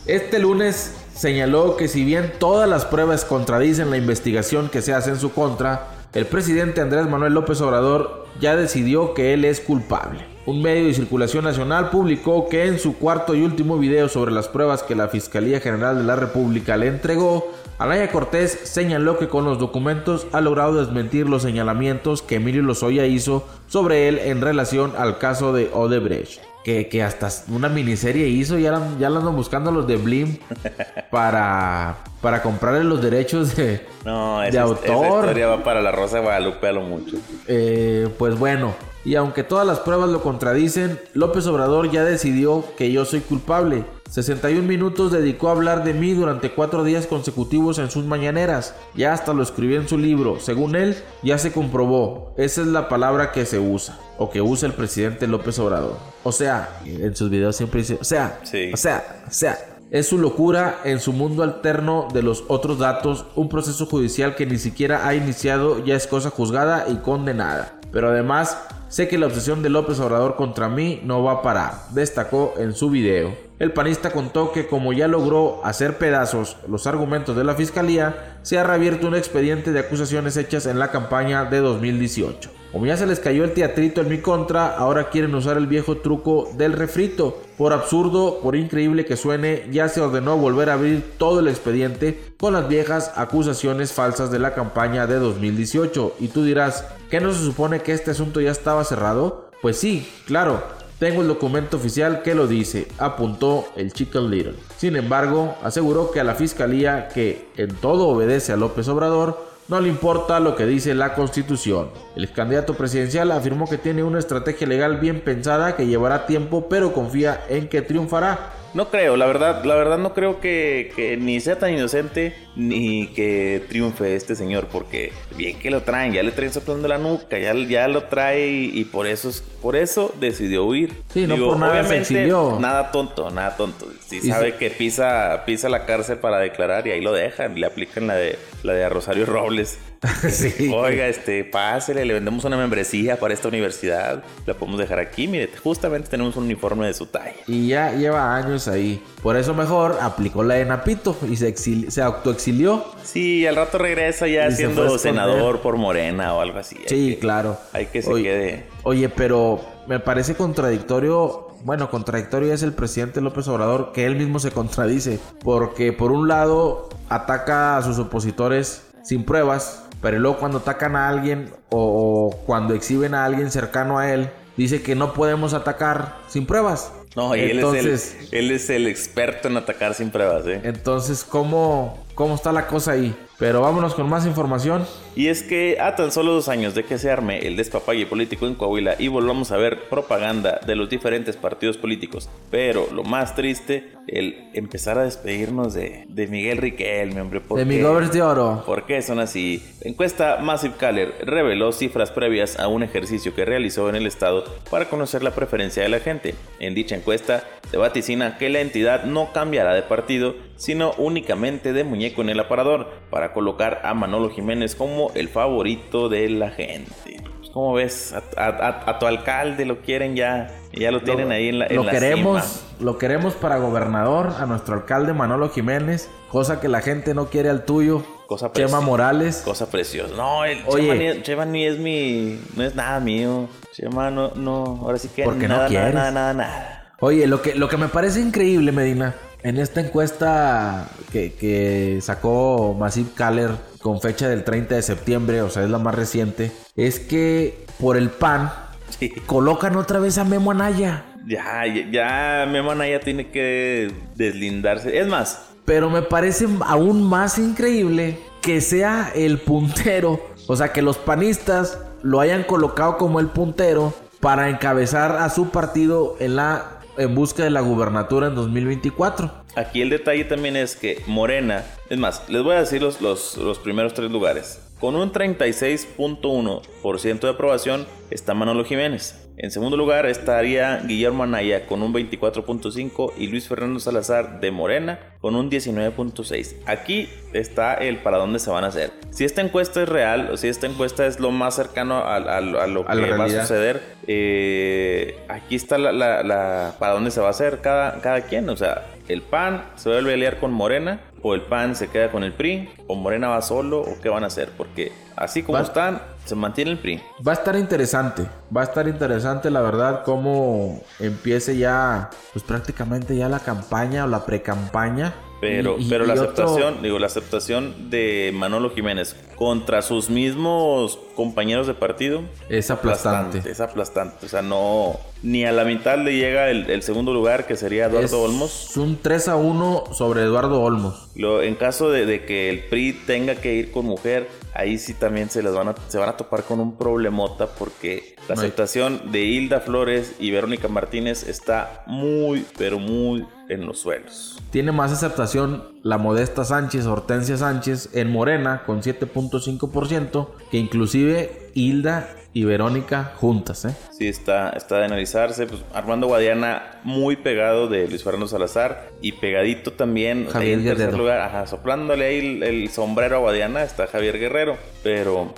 este 0.07 0.39
lunes 0.39 0.95
señaló 1.13 1.77
que 1.77 1.89
si 1.89 2.05
bien 2.05 2.33
todas 2.39 2.69
las 2.69 2.85
pruebas 2.85 3.25
contradicen 3.25 3.91
la 3.91 3.97
investigación 3.97 4.69
que 4.69 4.83
se 4.83 4.95
hace 4.95 5.11
en 5.11 5.19
su 5.19 5.33
contra, 5.33 5.89
el 6.13 6.27
presidente 6.27 6.81
Andrés 6.81 7.09
Manuel 7.09 7.35
López 7.35 7.61
Obrador 7.61 8.29
ya 8.41 8.55
decidió 8.55 9.15
que 9.15 9.35
él 9.35 9.45
es 9.45 9.61
culpable. 9.61 10.36
Un 10.47 10.63
medio 10.63 10.87
de 10.87 10.95
circulación 10.95 11.43
nacional 11.43 11.91
publicó 11.91 12.49
que 12.49 12.67
en 12.67 12.79
su 12.79 12.97
cuarto 12.97 13.35
y 13.35 13.43
último 13.43 13.79
video 13.79 14.09
sobre 14.09 14.31
las 14.31 14.47
pruebas 14.47 14.85
que 14.85 14.95
la 14.95 15.09
Fiscalía 15.09 15.59
General 15.59 15.99
de 15.99 16.05
la 16.05 16.15
República 16.15 16.77
le 16.77 16.87
entregó, 16.87 17.51
Anaya 17.81 18.13
Cortés 18.13 18.57
señaló 18.63 19.19
que 19.19 19.27
con 19.27 19.45
los 19.45 19.59
documentos 19.59 20.29
ha 20.33 20.41
logrado 20.41 20.75
desmentir 20.75 21.29
los 21.29 21.43
señalamientos 21.43 22.23
que 22.23 22.37
Emilio 22.37 22.63
Lozoya 22.63 23.07
hizo 23.07 23.45
sobre 23.67 24.07
él 24.07 24.21
en 24.21 24.41
relación 24.41 24.93
al 24.97 25.19
caso 25.19 25.53
de 25.53 25.69
Odebrecht. 25.73 26.41
Que, 26.65 27.03
hasta 27.03 27.29
una 27.49 27.69
miniserie 27.69 28.27
hizo, 28.27 28.59
ya, 28.59 28.81
ya 28.99 29.09
la 29.09 29.21
andan 29.21 29.37
buscando 29.37 29.71
los 29.71 29.87
de 29.87 29.97
Blim 29.97 30.39
para, 31.11 31.97
para 32.21 32.43
comprarle 32.43 32.83
los 32.83 33.01
derechos 33.01 33.55
de, 33.55 33.87
no, 34.05 34.41
de 34.41 34.59
autor. 34.59 34.85
Esa 34.85 35.07
historia 35.07 35.47
va 35.49 35.63
para 35.63 35.81
la 35.81 35.93
Rosa 35.93 36.17
de 36.17 36.23
Guadalupe 36.23 36.67
a 36.67 36.73
lo 36.73 36.83
mucho. 36.83 37.19
Eh, 37.47 38.09
pues 38.19 38.37
bueno, 38.37 38.75
y 39.07 39.15
aunque 39.15 39.45
todas 39.45 39.65
las 39.65 39.79
pruebas 39.79 40.11
lo 40.11 40.21
contradicen, 40.21 40.99
López 41.15 41.47
Obrador 41.47 41.93
ya 41.93 42.03
decidió 42.03 42.65
que 42.77 42.91
yo 42.91 43.05
soy 43.05 43.21
culpable. 43.21 43.85
61 44.11 44.67
minutos 44.67 45.13
dedicó 45.13 45.49
a 45.49 45.53
hablar 45.53 45.85
de 45.85 45.95
mí 45.95 46.13
durante 46.13 46.51
cuatro 46.51 46.83
días 46.83 47.07
consecutivos 47.07 47.79
en 47.79 47.89
sus 47.89 48.05
mañaneras. 48.05 48.75
Ya 48.97 49.13
hasta 49.13 49.33
lo 49.33 49.45
escribió 49.45 49.81
en 49.81 49.87
su 49.87 49.97
libro. 49.97 50.41
Según 50.41 50.75
él, 50.75 50.97
ya 51.23 51.39
se 51.39 51.53
comprobó. 51.53 52.35
Esa 52.37 52.63
es 52.63 52.67
la 52.67 52.89
palabra 52.89 53.31
que 53.31 53.47
se 53.47 53.61
usa. 53.61 53.97
O 54.19 54.29
que 54.29 54.43
usa 54.43 54.67
el 54.67 54.75
presidente 54.75 55.29
López 55.29 55.57
Obrador. 55.61 55.99
O 56.25 56.33
sea, 56.33 56.81
en 56.85 57.15
sus 57.15 57.31
videos 57.31 57.55
siempre 57.55 57.83
dice, 57.83 57.99
o 58.01 58.05
sea, 58.05 58.41
o 58.43 58.77
sea, 58.77 59.23
o 59.29 59.31
sea. 59.31 59.73
Es 59.89 60.09
su 60.09 60.19
locura 60.19 60.81
en 60.83 60.99
su 60.99 61.13
mundo 61.13 61.45
alterno 61.45 62.09
de 62.13 62.21
los 62.21 62.43
otros 62.49 62.81
datos, 62.81 63.25
un 63.37 63.49
proceso 63.49 63.87
judicial 63.87 64.35
que 64.35 64.45
ni 64.45 64.59
siquiera 64.59 65.07
ha 65.07 65.15
iniciado 65.15 65.85
ya 65.85 65.95
es 65.95 66.09
cosa 66.09 66.31
juzgada 66.31 66.87
y 66.89 66.97
condenada. 66.97 67.79
Pero 67.93 68.09
además 68.09 68.59
Sé 68.97 69.09
que 69.09 69.19
la 69.19 69.27
obsesión 69.27 69.63
de 69.63 69.69
López 69.69 70.01
Obrador 70.01 70.37
contra 70.37 70.71
mí 70.71 71.03
no 71.05 71.23
va 71.23 71.33
a 71.33 71.43
parar, 71.43 71.89
destacó 71.91 72.55
en 72.57 72.73
su 72.73 72.89
video. 72.89 73.46
El 73.59 73.73
panista 73.73 74.11
contó 74.11 74.53
que 74.53 74.67
como 74.67 74.93
ya 74.93 75.09
logró 75.09 75.65
hacer 75.65 75.97
pedazos 75.97 76.59
los 76.69 76.87
argumentos 76.87 77.35
de 77.35 77.45
la 77.45 77.55
fiscalía, 77.55 78.39
se 78.43 78.59
ha 78.59 78.65
reabierto 78.65 79.07
un 79.07 79.15
expediente 79.15 79.73
de 79.73 79.81
acusaciones 79.81 80.37
hechas 80.37 80.67
en 80.67 80.79
la 80.79 80.91
campaña 80.91 81.47
de 81.47 81.61
2018. 81.61 82.51
Como 82.71 82.85
ya 82.85 82.99
se 82.99 83.07
les 83.07 83.19
cayó 83.19 83.45
el 83.45 83.55
teatrito 83.55 84.03
en 84.03 84.11
mi 84.11 84.19
contra, 84.19 84.77
ahora 84.77 85.09
quieren 85.09 85.35
usar 85.35 85.57
el 85.57 85.67
viejo 85.67 85.97
truco 85.97 86.51
del 86.59 86.75
refrito. 86.75 87.41
Por 87.57 87.73
absurdo, 87.73 88.41
por 88.43 88.57
increíble 88.57 89.07
que 89.07 89.17
suene, 89.17 89.67
ya 89.71 89.89
se 89.89 90.03
ordenó 90.03 90.37
volver 90.37 90.69
a 90.69 90.75
abrir 90.75 91.15
todo 91.17 91.41
el 91.41 91.49
expediente 91.49 92.35
con 92.39 92.53
las 92.53 92.69
viejas 92.69 93.13
acusaciones 93.17 93.95
falsas 93.95 94.31
de 94.31 94.39
la 94.39 94.53
campaña 94.53 95.07
de 95.07 95.15
2018. 95.19 96.17
Y 96.21 96.29
tú 96.29 96.45
dirás, 96.45 96.85
¿qué 97.09 97.23
no 97.23 97.33
se 97.33 97.43
supone 97.43 97.81
que 97.81 97.93
este 97.93 98.11
asunto 98.11 98.43
ya 98.43 98.51
estaba 98.51 98.85
cerrado? 98.85 99.49
Pues 99.63 99.79
sí, 99.79 100.07
claro, 100.27 100.63
tengo 100.99 101.21
el 101.21 101.29
documento 101.29 101.77
oficial 101.77 102.23
que 102.23 102.35
lo 102.35 102.47
dice, 102.47 102.89
apuntó 102.99 103.67
el 103.77 103.93
Chicken 103.93 104.31
Little. 104.31 104.55
Sin 104.79 104.97
embargo, 104.97 105.55
aseguró 105.63 106.11
que 106.11 106.21
a 106.21 106.25
la 106.25 106.35
fiscalía, 106.35 107.09
que 107.09 107.49
en 107.57 107.75
todo 107.77 108.09
obedece 108.09 108.53
a 108.53 108.57
López 108.57 108.89
Obrador, 108.89 109.47
no 109.69 109.81
le 109.81 109.89
importa 109.89 110.41
lo 110.41 110.55
que 110.57 110.65
dice 110.65 110.95
la 110.95 111.15
constitución. 111.15 111.91
El 112.15 112.33
candidato 112.33 112.75
presidencial 112.75 113.33
afirmó 113.33 113.69
que 113.69 113.79
tiene 113.79 114.05
una 114.05 114.21
estrategia 114.21 114.67
legal 114.67 114.99
bien 114.99 115.21
pensada 115.21 115.77
que 115.77 115.87
llevará 115.87 116.25
tiempo, 116.25 116.69
pero 116.71 116.93
confía 116.93 117.45
en 117.49 117.69
que 117.69 117.83
triunfará. 117.83 118.53
No 118.77 118.91
creo, 118.91 119.17
la 119.17 119.25
verdad, 119.25 119.65
la 119.65 119.75
verdad 119.75 119.97
no 119.97 120.13
creo 120.13 120.39
que, 120.39 121.17
ni 121.19 121.41
sea 121.41 121.59
tan 121.59 121.73
inocente 121.73 122.37
ni 122.57 123.07
que 123.07 123.65
triunfe 123.71 124.15
este 124.15 124.35
señor, 124.35 124.67
porque 124.71 125.15
bien 125.35 125.59
que 125.59 125.71
lo 125.71 125.81
traen, 125.81 126.13
ya 126.13 126.23
le 126.23 126.31
traen 126.31 126.53
soplando 126.53 126.87
la 126.87 126.99
nuca, 126.99 127.39
ya, 127.39 127.55
ya 127.55 127.89
lo 127.89 128.03
trae 128.05 128.49
y, 128.51 128.85
por 128.85 129.07
eso 129.07 129.31
por 129.63 129.77
eso 129.77 130.15
decidió 130.21 130.67
huir. 130.67 130.93
Sí, 131.11 131.27
no 131.27 131.39
por 131.39 131.59
nada 131.59 131.81
obviamente, 131.81 132.27
Nada 132.27 132.91
tonto, 132.93 133.31
nada 133.31 133.57
tonto. 133.57 133.89
Sí 134.07 134.21
sabe 134.21 134.57
que 134.57 134.69
pisa, 134.69 135.45
pisa 135.47 135.71
la 135.71 135.87
cárcel 135.87 136.19
para 136.19 136.39
declarar 136.39 136.87
y 136.87 136.91
ahí 136.91 137.01
lo 137.01 137.15
dejan, 137.15 137.59
le 137.59 137.65
aplican 137.65 138.07
la 138.07 138.17
de 138.17 138.39
la 138.63 138.75
de 138.75 138.87
Rosario 138.91 139.25
Robles. 139.25 139.79
sí. 140.31 140.71
Oiga, 140.75 141.07
este, 141.07 141.45
pásele, 141.45 142.05
le 142.05 142.15
vendemos 142.15 142.45
una 142.45 142.57
membresía 142.57 143.19
para 143.19 143.35
esta 143.35 143.49
universidad. 143.49 144.23
La 144.47 144.55
podemos 144.55 144.79
dejar 144.81 144.99
aquí. 144.99 145.27
Mire, 145.29 145.51
justamente 145.63 146.09
tenemos 146.09 146.37
un 146.37 146.45
uniforme 146.45 146.87
de 146.87 146.95
su 146.95 147.07
talla. 147.07 147.35
Y 147.47 147.69
ya 147.69 147.93
lleva 147.93 148.35
años 148.37 148.69
ahí. 148.69 149.03
Por 149.23 149.37
eso 149.37 149.55
mejor 149.55 149.99
aplicó 150.01 150.43
la 150.43 150.55
de 150.55 150.65
Napito 150.65 151.17
y 151.31 151.37
se, 151.37 151.55
se 151.57 152.03
autoexilió. 152.03 152.85
Sí, 153.03 153.47
al 153.47 153.57
rato 153.57 153.79
regresa 153.79 154.27
ya 154.27 154.49
Y 154.49 154.53
siendo 154.53 154.99
senador 154.99 155.61
por 155.61 155.77
Morena 155.77 156.35
o 156.35 156.41
algo 156.41 156.59
así. 156.59 156.77
Hay 156.79 156.89
Sí, 156.89 157.11
que- 157.15 157.19
claro. 157.19 157.59
Hay 157.73 157.87
que 157.87 158.03
se 158.03 158.11
Oye, 158.13 158.25
quede. 158.25 158.65
Oye, 158.83 159.09
pero 159.09 159.61
me 159.87 159.99
parece 160.01 160.35
contradictorio. 160.35 161.49
Bueno, 161.65 161.91
contradictorio 161.91 162.53
es 162.53 162.63
el 162.63 162.73
presidente 162.73 163.21
López 163.21 163.49
Obrador 163.49 163.93
que 163.93 164.05
él 164.07 164.17
mismo 164.17 164.39
se 164.39 164.51
contradice. 164.51 165.19
Porque 165.43 165.93
por 165.93 166.13
un 166.13 166.29
lado 166.29 166.89
ataca 167.09 167.77
a 167.79 167.83
sus 167.83 167.99
opositores 167.99 168.83
sin 169.03 169.25
pruebas. 169.25 169.83
Pero 170.03 170.19
luego 170.19 170.39
cuando 170.39 170.59
atacan 170.59 170.97
a 170.97 171.09
alguien 171.09 171.51
o, 171.71 172.31
o 172.31 172.37
cuando 172.47 172.75
exhiben 172.75 173.15
a 173.15 173.25
alguien 173.25 173.51
cercano 173.51 173.99
a 173.99 174.13
él, 174.13 174.31
dice 174.57 174.83
que 174.83 174.95
no 174.95 175.13
podemos 175.13 175.55
atacar 175.55 176.17
sin 176.29 176.47
pruebas. 176.47 176.93
No, 177.15 177.35
y 177.35 177.41
Entonces- 177.41 177.85
él, 177.85 177.91
es 177.93 178.33
el, 178.33 178.39
él 178.39 178.51
es 178.51 178.71
el 178.71 178.87
experto 178.87 179.49
en 179.49 179.57
atacar 179.57 179.95
sin 179.95 180.11
pruebas, 180.11 180.47
¿eh? 180.47 180.61
Entonces, 180.65 181.25
¿cómo, 181.25 182.06
¿cómo 182.17 182.35
está 182.35 182.51
la 182.51 182.67
cosa 182.67 182.93
ahí? 182.93 183.15
Pero 183.39 183.61
vámonos 183.61 183.95
con 183.95 184.09
más 184.09 184.27
información. 184.27 184.87
Y 185.15 185.29
es 185.29 185.43
que 185.43 185.79
a 185.79 185.95
tan 185.95 186.11
solo 186.11 186.33
dos 186.33 186.49
años 186.49 186.75
de 186.75 186.85
que 186.85 186.99
se 186.99 187.11
arme 187.11 187.47
el 187.47 187.57
despapalle 187.57 188.07
político 188.07 188.47
en 188.47 188.55
Coahuila 188.55 188.97
y 188.99 189.09
volvamos 189.09 189.53
a 189.53 189.59
ver 189.59 189.89
propaganda 189.91 190.59
de 190.67 190.75
los 190.75 190.89
diferentes 190.89 191.37
partidos 191.37 191.77
políticos, 191.77 192.31
pero 192.51 192.89
lo 192.93 193.05
más 193.05 193.35
triste, 193.35 193.93
el 194.09 194.51
empezar 194.55 194.99
a 194.99 195.05
despedirnos 195.05 195.75
de, 195.75 196.07
de 196.09 196.27
Miguel 196.27 196.59
Riquelme, 196.59 197.21
hombre. 197.21 197.41
¿por 197.41 197.59
De 197.59 197.67
mi 197.67 197.77
qué? 197.77 197.83
Gobers 197.83 198.11
de 198.13 198.23
Oro. 198.23 198.63
¿Por 198.65 198.87
qué 198.87 199.03
son 199.03 199.21
así? 199.21 199.63
Encuesta 199.83 200.39
Massive 200.41 200.77
Caller 200.79 201.15
reveló 201.25 201.73
cifras 201.73 202.11
previas 202.11 202.59
a 202.59 202.69
un 202.69 202.83
ejercicio 202.83 203.35
que 203.35 203.45
realizó 203.45 203.91
en 203.91 203.97
el 203.97 204.07
estado 204.07 204.45
para 204.71 204.89
conocer 204.89 205.23
la 205.23 205.33
preferencia 205.33 205.83
de 205.83 205.91
la 205.91 206.01
gente. 206.01 206.35
En 206.59 206.75
dicha 206.75 206.97
encuesta 206.97 207.45
se 207.71 207.77
vaticina 207.77 208.39
que 208.39 208.49
la 208.49 208.61
entidad 208.61 209.05
no 209.05 209.33
cambiará 209.35 209.75
de 209.75 209.83
partido, 209.83 210.35
sino 210.57 210.93
únicamente 210.99 211.73
de 211.73 211.85
muñeco 211.85 212.23
en 212.23 212.31
el 212.31 212.41
aparador, 212.41 212.89
para 213.11 213.33
colocar 213.33 213.81
a 213.85 213.95
Manolo 213.95 214.31
Jiménez 214.31 214.75
como 214.75 215.11
el 215.15 215.29
favorito 215.29 216.09
de 216.09 216.29
la 216.31 216.51
gente. 216.51 216.93
Pues, 217.39 217.51
¿Cómo 217.51 217.75
ves? 217.75 218.13
A, 218.15 218.23
a- 218.41 218.49
a- 218.49 218.91
a 218.91 218.99
tu 218.99 219.07
alcalde 219.07 219.65
lo 219.65 219.81
quieren 219.81 220.17
ya, 220.17 220.49
ya 220.73 220.91
lo 220.91 221.03
tienen 221.03 221.31
ahí 221.33 221.49
en 221.49 221.59
la, 221.61 221.67
en 221.67 221.77
lo 221.77 221.85
la 221.85 221.91
queremos, 221.93 222.45
cima. 222.45 222.71
lo 222.81 222.99
queremos 222.99 223.35
para 223.35 223.57
gobernador, 223.59 224.33
a 224.39 224.47
nuestro 224.47 224.75
alcalde 224.75 225.13
Manolo 225.15 225.49
Jiménez, 225.51 226.11
cosa 226.31 226.61
que 226.61 226.69
la 226.69 226.81
gente 226.81 227.15
no 227.15 227.27
quiere 227.27 227.49
al 227.51 227.65
tuyo. 227.65 228.03
Cosa 228.27 228.51
Chema. 228.53 228.81
Morales. 228.81 229.43
Cosa 229.45 229.71
preciosa. 229.71 230.13
No, 230.17 230.45
el 230.45 230.59
Oye. 230.67 230.83
Chema, 230.89 230.95
ni, 231.15 231.23
Chema 231.23 231.45
ni 231.45 231.65
es 231.65 231.79
mi. 231.79 232.41
No 232.57 232.65
es 232.65 232.75
nada 232.75 232.99
mío. 232.99 233.47
Chema 233.73 234.11
no, 234.11 234.33
no. 234.35 234.81
Ahora 234.83 234.99
sí 234.99 235.09
que. 235.15 235.23
Porque 235.23 235.47
no 235.47 235.55
nada, 235.55 235.69
nada, 235.69 235.69
quieres. 235.69 235.95
nada, 235.95 236.11
nada, 236.11 236.35
nada. 236.35 236.93
Oye, 236.99 237.29
lo 237.29 237.41
que, 237.41 237.55
lo 237.55 237.69
que 237.69 237.77
me 237.77 237.87
parece 237.87 238.21
increíble, 238.21 238.73
Medina, 238.73 239.15
en 239.43 239.59
esta 239.59 239.81
encuesta 239.81 240.89
que, 241.13 241.33
que 241.35 241.99
sacó 242.03 242.75
Massive 242.79 243.11
Caller 243.15 243.51
con 243.81 244.01
fecha 244.01 244.29
del 244.29 244.45
30 244.45 244.75
de 244.75 244.83
septiembre, 244.83 245.43
o 245.43 245.51
sea, 245.51 245.63
es 245.65 245.71
la 245.71 245.79
más 245.79 245.95
reciente, 245.95 246.51
es 246.75 246.99
que 247.01 247.65
por 247.79 247.97
el 247.97 248.11
PAN 248.11 248.51
Sí. 248.99 249.11
colocan 249.27 249.77
otra 249.77 249.99
vez 249.99 250.17
a 250.19 250.25
Memo 250.25 250.53
Anaya. 250.53 251.05
Ya, 251.27 251.65
ya, 251.67 251.91
ya 251.91 252.47
Memo 252.51 252.71
Anaya 252.71 253.01
tiene 253.01 253.31
que 253.31 253.93
deslindarse. 254.15 254.99
Es 254.99 255.07
más, 255.09 255.43
Pero 255.65 255.91
me 255.91 256.03
parece 256.03 256.47
aún 256.65 257.03
más 257.03 257.39
increíble 257.39 258.19
que 258.41 258.61
sea 258.61 259.11
el 259.15 259.39
puntero. 259.39 260.21
O 260.47 260.55
sea, 260.55 260.73
que 260.73 260.83
los 260.83 260.97
panistas 260.99 261.79
lo 262.03 262.21
hayan 262.21 262.45
colocado 262.45 262.97
como 262.99 263.19
el 263.19 263.27
puntero 263.27 263.93
para 264.21 264.49
encabezar 264.49 265.17
a 265.17 265.29
su 265.29 265.51
partido 265.51 266.15
en 266.21 266.37
la 266.37 266.76
en 266.99 267.15
busca 267.15 267.45
de 267.45 267.51
la 267.51 267.61
gubernatura 267.61 268.27
en 268.29 268.35
2024. 268.35 269.31
aquí 269.55 269.83
el 269.83 269.91
detalle 269.91 270.25
también 270.25 270.57
es 270.57 270.77
que 270.77 271.03
Morena. 271.07 271.65
Es 271.91 271.99
más, 271.99 272.23
les 272.29 272.43
voy 272.43 272.57
a 272.57 272.61
decir 272.61 272.81
los, 272.83 273.01
los, 273.01 273.37
los 273.37 273.59
primeros 273.59 273.95
tres 273.95 274.11
lugares. 274.11 274.61
Con 274.81 274.97
un 274.97 275.13
36.1% 275.13 277.21
de 277.21 277.29
aprobación 277.29 277.87
está 278.11 278.35
Manolo 278.35 278.65
Jiménez. 278.65 279.26
En 279.39 279.51
segundo 279.51 279.77
lugar 279.77 280.07
estaría 280.07 280.79
Guillermo 280.87 281.23
Anaya 281.25 281.67
con 281.67 281.83
un 281.83 281.93
24.5 281.93 283.13
y 283.19 283.27
Luis 283.27 283.47
Fernando 283.49 283.79
Salazar 283.81 284.41
de 284.41 284.51
Morena 284.51 284.99
con 285.21 285.35
un 285.37 285.51
19.6. 285.51 286.55
Aquí 286.65 287.11
está 287.35 287.75
el 287.75 287.99
para 287.99 288.17
dónde 288.17 288.39
se 288.39 288.49
van 288.51 288.65
a 288.65 288.69
hacer. 288.69 288.93
Si 289.11 289.25
esta 289.25 289.43
encuesta 289.43 289.83
es 289.83 289.89
real 289.91 290.31
o 290.33 290.39
si 290.39 290.49
esta 290.49 290.67
encuesta 290.67 291.07
es 291.07 291.21
lo 291.21 291.31
más 291.33 291.55
cercano 291.55 291.97
a, 291.99 292.15
a- 292.17 292.37
a 292.39 292.41
lo 292.41 292.89
A 292.89 292.95
que 292.95 293.11
va 293.19 293.25
a 293.25 293.29
suceder, 293.43 293.83
eh, 294.07 295.19
aquí 295.29 295.55
está 295.57 295.77
la, 295.77 295.93
la- 295.93 296.23
la- 296.23 296.75
para 296.79 296.95
dónde 296.95 297.11
se 297.11 297.21
va 297.21 297.27
a 297.27 297.31
hacer 297.31 297.61
cada, 297.61 298.01
cada 298.01 298.23
quien. 298.23 298.49
O 298.49 298.57
sea, 298.57 298.87
el 299.09 299.21
PAN 299.21 299.65
se 299.77 299.91
vuelve 299.91 300.13
a 300.13 300.15
aliar 300.15 300.39
con 300.39 300.51
Morena 300.53 301.01
o 301.23 301.35
el 301.35 301.43
PAN 301.43 301.77
se 301.77 301.89
queda 301.89 302.11
con 302.11 302.25
el 302.25 302.33
PRI 302.33 302.71
o 302.87 302.95
Morena 302.95 303.29
va 303.29 303.43
solo 303.43 303.81
o 303.81 304.01
qué 304.03 304.09
van 304.09 304.25
a 304.25 304.29
hacer. 304.29 304.49
Porque 304.57 304.93
así 305.15 305.43
como 305.43 305.59
están, 305.65 306.01
se 306.27 306.35
mantiene 306.35 306.73
el 306.73 306.79
PRI. 306.79 307.01
Va 307.27 307.33
a 307.33 307.35
estar 307.35 307.57
interesante, 307.57 308.27
va 308.55 308.61
a 308.63 308.65
estar 308.65 308.87
interesante 308.89 309.51
la 309.51 309.61
verdad 309.63 310.03
cómo 310.05 310.83
empiece 310.99 311.57
ya, 311.57 312.11
pues 312.33 312.45
prácticamente 312.45 313.17
ya 313.17 313.29
la 313.29 313.39
campaña 313.41 314.05
o 314.05 314.09
la 314.09 314.25
pre-campaña. 314.27 315.15
Pero, 315.41 315.77
Y- 315.79 315.85
y- 315.87 315.89
pero 315.91 316.07
la 316.07 316.15
otro- 316.15 316.25
aceptación, 316.25 316.83
digo, 316.83 316.99
la 316.99 317.07
aceptación 317.07 317.91
de 317.91 318.33
Manolo 318.35 318.71
Jiménez 318.71 319.15
contra 319.37 319.83
sus 319.83 320.11
mismos 320.11 320.99
compañeros 321.15 321.67
de 321.67 321.75
partido 321.75 322.23
Es 322.49 322.71
aplastante. 322.71 323.49
Es 323.49 323.61
aplastante. 323.61 324.27
O 324.27 324.29
sea, 324.29 324.43
no. 324.43 324.99
Ni 325.23 325.45
a 325.45 325.53
la 325.53 325.65
mitad 325.65 325.99
le 325.99 326.15
llega 326.17 326.51
el, 326.51 326.69
el 326.71 326.83
segundo 326.83 327.13
lugar, 327.13 327.47
que 327.47 327.57
sería 327.57 327.87
Eduardo 327.87 328.05
Es 328.07 328.13
Olmos. 328.13 328.77
un 328.77 328.99
3 329.01 329.29
a 329.29 329.37
1 329.37 329.85
sobre 329.93 330.23
Eduardo 330.23 330.61
Olmos. 330.63 331.09
Lo, 331.15 331.43
en 331.43 331.55
caso 331.55 331.91
de, 331.91 332.07
de 332.07 332.25
que 332.25 332.51
el 332.51 332.65
PRI 332.65 332.93
tenga 333.07 333.35
que 333.37 333.55
ir 333.55 333.73
con 333.73 333.87
mujer, 333.87 334.29
ahí 334.55 334.79
sí 334.79 334.93
también 334.95 335.31
se 335.31 335.43
les 335.43 335.53
van 335.55 335.69
a, 335.69 335.75
se 335.89 335.99
van 335.99 336.11
a 336.11 336.17
topar 336.17 336.45
con 336.45 336.61
un 336.61 336.77
problemota 336.77 337.47
porque 337.47 338.15
la 338.29 338.35
No 338.35 338.41
aceptación 338.43 339.11
de 339.11 339.23
Hilda 339.25 339.61
Flores 339.61 340.15
y 340.19 340.31
Verónica 340.31 340.69
Martínez 340.69 341.27
está 341.27 341.83
muy, 341.87 342.45
pero 342.59 342.79
muy 342.79 343.25
en 343.49 343.67
los 343.67 343.79
suelos. 343.81 344.39
Tiene 344.51 344.73
más 344.73 344.93
aceptación 344.93 345.76
la 345.87 345.99
modesta 345.99 346.45
Sánchez, 346.45 346.87
Hortensia 346.87 347.37
Sánchez, 347.37 347.91
en 347.93 348.11
Morena 348.11 348.65
con 348.67 348.83
7.5%, 348.83 350.29
que 350.51 350.59
inclusive 350.59 351.51
Hilda 351.55 352.09
y 352.33 352.45
Verónica 352.45 353.13
juntas, 353.15 353.65
¿eh? 353.67 353.77
Sí, 353.93 354.09
está, 354.09 354.51
está 354.51 354.79
de 354.79 354.87
analizarse. 354.87 355.47
Pues, 355.47 355.63
Armando 355.73 356.09
Guadiana 356.09 356.81
muy 356.83 357.15
pegado 357.15 357.69
de 357.69 357.87
Luis 357.87 358.03
Fernando 358.03 358.27
Salazar 358.27 358.91
y 359.01 359.13
pegadito 359.13 359.75
también 359.75 360.27
Javier 360.27 360.59
en 360.59 360.65
tercer 360.65 360.87
Guerrero. 360.87 360.99
lugar, 360.99 361.21
ajá, 361.21 361.47
soplándole 361.47 362.05
ahí 362.07 362.19
el, 362.19 362.43
el 362.43 362.69
sombrero 362.71 363.19
a 363.19 363.21
Guadiana 363.21 363.63
está 363.63 363.87
Javier 363.87 364.19
Guerrero, 364.19 364.57
pero 364.83 365.33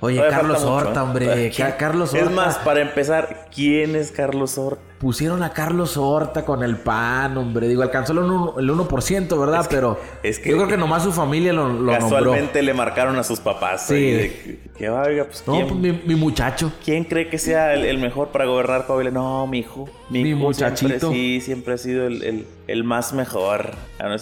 Oye, 0.00 0.16
todavía 0.16 0.36
Carlos 0.36 0.60
mucho, 0.60 0.74
Horta, 0.74 1.00
¿eh? 1.00 1.02
hombre, 1.02 1.52
Carlos 1.78 2.12
Horta. 2.12 2.24
Es 2.26 2.30
más, 2.30 2.58
para 2.58 2.80
empezar, 2.82 3.46
¿quién 3.54 3.96
es 3.96 4.10
Carlos 4.12 4.58
Horta? 4.58 4.82
Pusieron 4.98 5.42
a 5.42 5.50
Carlos 5.52 5.96
Horta 5.96 6.44
con 6.44 6.62
el 6.62 6.76
PAN, 6.76 7.36
hombre. 7.36 7.68
Digo, 7.68 7.82
alcanzó 7.82 8.12
el 8.12 8.18
1%, 8.20 8.58
el 8.58 8.70
1%, 8.70 9.38
¿verdad? 9.40 9.60
Es 9.62 9.68
que- 9.68 9.74
Pero 9.74 10.00
es 10.22 10.38
que- 10.38 10.50
yo 10.50 10.56
creo 10.56 10.68
que 10.68 10.76
nomás 10.78 11.02
su 11.02 11.12
familia 11.12 11.52
lo, 11.52 11.68
lo 11.68 11.74
nombró. 11.74 11.98
Casualmente 11.98 12.62
le 12.62 12.72
marcaron 12.74 13.16
a 13.18 13.22
sus 13.22 13.40
papás. 13.40 13.86
Sí. 13.86 13.94
de 13.94 14.58
que, 14.76 14.88
oiga, 14.90 15.24
pues, 15.24 15.42
No, 15.46 15.52
¿quién, 15.54 15.68
pues 15.68 15.80
mi, 15.80 15.92
mi 15.92 16.14
muchacho. 16.14 16.72
quién 16.84 17.04
cree 17.04 17.28
que 17.28 17.38
sea 17.38 17.72
el, 17.74 17.84
el 17.84 17.98
mejor 17.98 18.28
para 18.28 18.44
gobernar 18.46 18.86
Coahuila? 18.86 19.10
No, 19.10 19.46
mi 19.46 19.58
hijo. 19.60 19.88
Mi, 20.10 20.22
Mi 20.22 20.30
hijo 20.30 20.38
muchachito. 20.38 20.88
Siempre, 20.98 21.10
sí, 21.18 21.40
siempre 21.42 21.74
ha 21.74 21.78
sido 21.78 22.06
el, 22.06 22.22
el- 22.22 22.46
el 22.66 22.84
más 22.84 23.12
mejor. 23.12 23.70
No, 23.98 24.14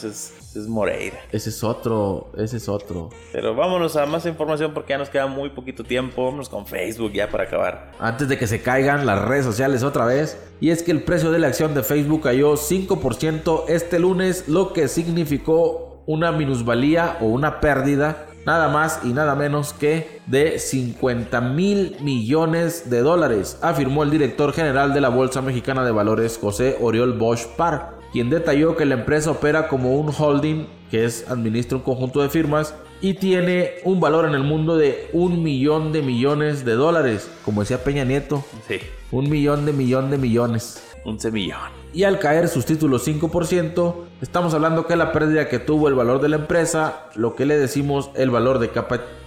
ese 0.55 0.61
es, 0.61 0.69
Moreira. 0.69 1.19
Ese 1.33 1.51
es 1.51 1.65
otro, 1.65 2.29
ese 2.39 2.59
es 2.59 2.69
otro. 2.69 3.11
Pero 3.33 3.57
vámonos 3.57 3.97
a 3.97 4.07
más 4.07 4.25
información 4.25 4.73
porque 4.73 4.93
ya 4.93 4.99
nos 4.99 5.09
queda 5.11 5.27
muy 5.27 5.51
poquito 5.51 5.83
tiempo. 5.83 6.27
Vámonos 6.27 6.49
con 6.49 6.65
Facebook 6.65 7.13
ya 7.13 7.29
para 7.29 7.43
acabar. 7.43 7.91
Antes 7.99 8.29
de 8.29 8.39
que 8.39 8.47
se 8.47 8.63
caigan 8.63 9.05
las 9.05 9.21
redes 9.21 9.45
sociales 9.45 9.83
otra 9.83 10.05
vez. 10.05 10.39
Y 10.61 10.71
es 10.71 10.85
que 10.85 10.93
el 10.93 11.03
precio 11.03 11.33
de 11.33 11.41
la 11.41 11.49
acción 11.49 11.75
de 11.75 11.83
Facebook 11.83 12.23
cayó 12.23 12.55
5% 12.55 13.65
este 13.67 13.99
lunes, 13.99 14.49
lo 14.49 14.73
que 14.73 14.87
significó 14.87 16.05
una 16.07 16.31
minusvalía 16.31 17.17
o 17.21 17.25
una 17.27 17.59
pérdida 17.59 18.27
nada 18.47 18.69
más 18.69 19.01
y 19.03 19.13
nada 19.13 19.35
menos 19.35 19.73
que 19.73 20.21
de 20.27 20.61
50 20.61 21.41
mil 21.41 21.97
millones 22.01 22.91
de 22.91 23.01
dólares, 23.01 23.59
afirmó 23.61 24.05
el 24.05 24.11
director 24.11 24.53
general 24.53 24.95
de 24.95 25.01
la 25.01 25.09
Bolsa 25.09 25.43
Mexicana 25.43 25.85
de 25.85 25.91
Valores, 25.91 26.39
José 26.41 26.77
Oriol 26.81 27.15
Bosch 27.15 27.47
Par, 27.57 28.04
quien 28.15 28.31
detalló 28.31 28.77
que 28.77 28.85
la 28.85 28.95
empresa 28.95 29.33
opera 29.33 29.67
como 29.67 29.97
un 29.97 30.09
holding, 30.17 30.69
que 30.89 31.05
es 31.05 31.29
administra 31.29 31.79
un 31.79 31.83
conjunto 31.83 32.23
de 32.23 32.29
firmas, 32.29 32.73
y 33.01 33.15
tiene 33.15 33.73
un 33.83 33.99
valor 33.99 34.25
en 34.25 34.37
el 34.37 34.45
mundo 34.45 34.77
de 34.77 35.09
un 35.13 35.43
millón 35.43 35.93
de 35.93 36.01
millones 36.01 36.65
de 36.65 36.75
dólares, 36.75 37.29
como 37.45 37.63
decía 37.63 37.83
Peña 37.83 38.05
Nieto, 38.05 38.45
Sí. 38.69 38.79
un 39.11 39.29
millón 39.29 39.67
de 39.67 39.73
millón 39.73 40.13
de 40.13 40.19
millones. 40.19 40.81
Un 41.05 41.19
semillón. 41.19 41.59
Y 41.93 42.05
al 42.05 42.21
caer 42.21 42.47
sus 42.47 42.65
títulos 42.67 43.03
5%, 43.05 44.07
estamos 44.23 44.55
hablando 44.55 44.87
que 44.87 44.95
la 44.95 45.11
pérdida 45.11 45.49
que 45.49 45.59
tuvo 45.59 45.89
el 45.89 45.95
valor 45.95 46.21
de 46.21 46.29
la 46.29 46.37
empresa, 46.37 47.07
lo 47.17 47.35
que 47.35 47.47
le 47.47 47.59
decimos 47.59 48.11
el 48.15 48.31
valor 48.31 48.61
de 48.61 48.71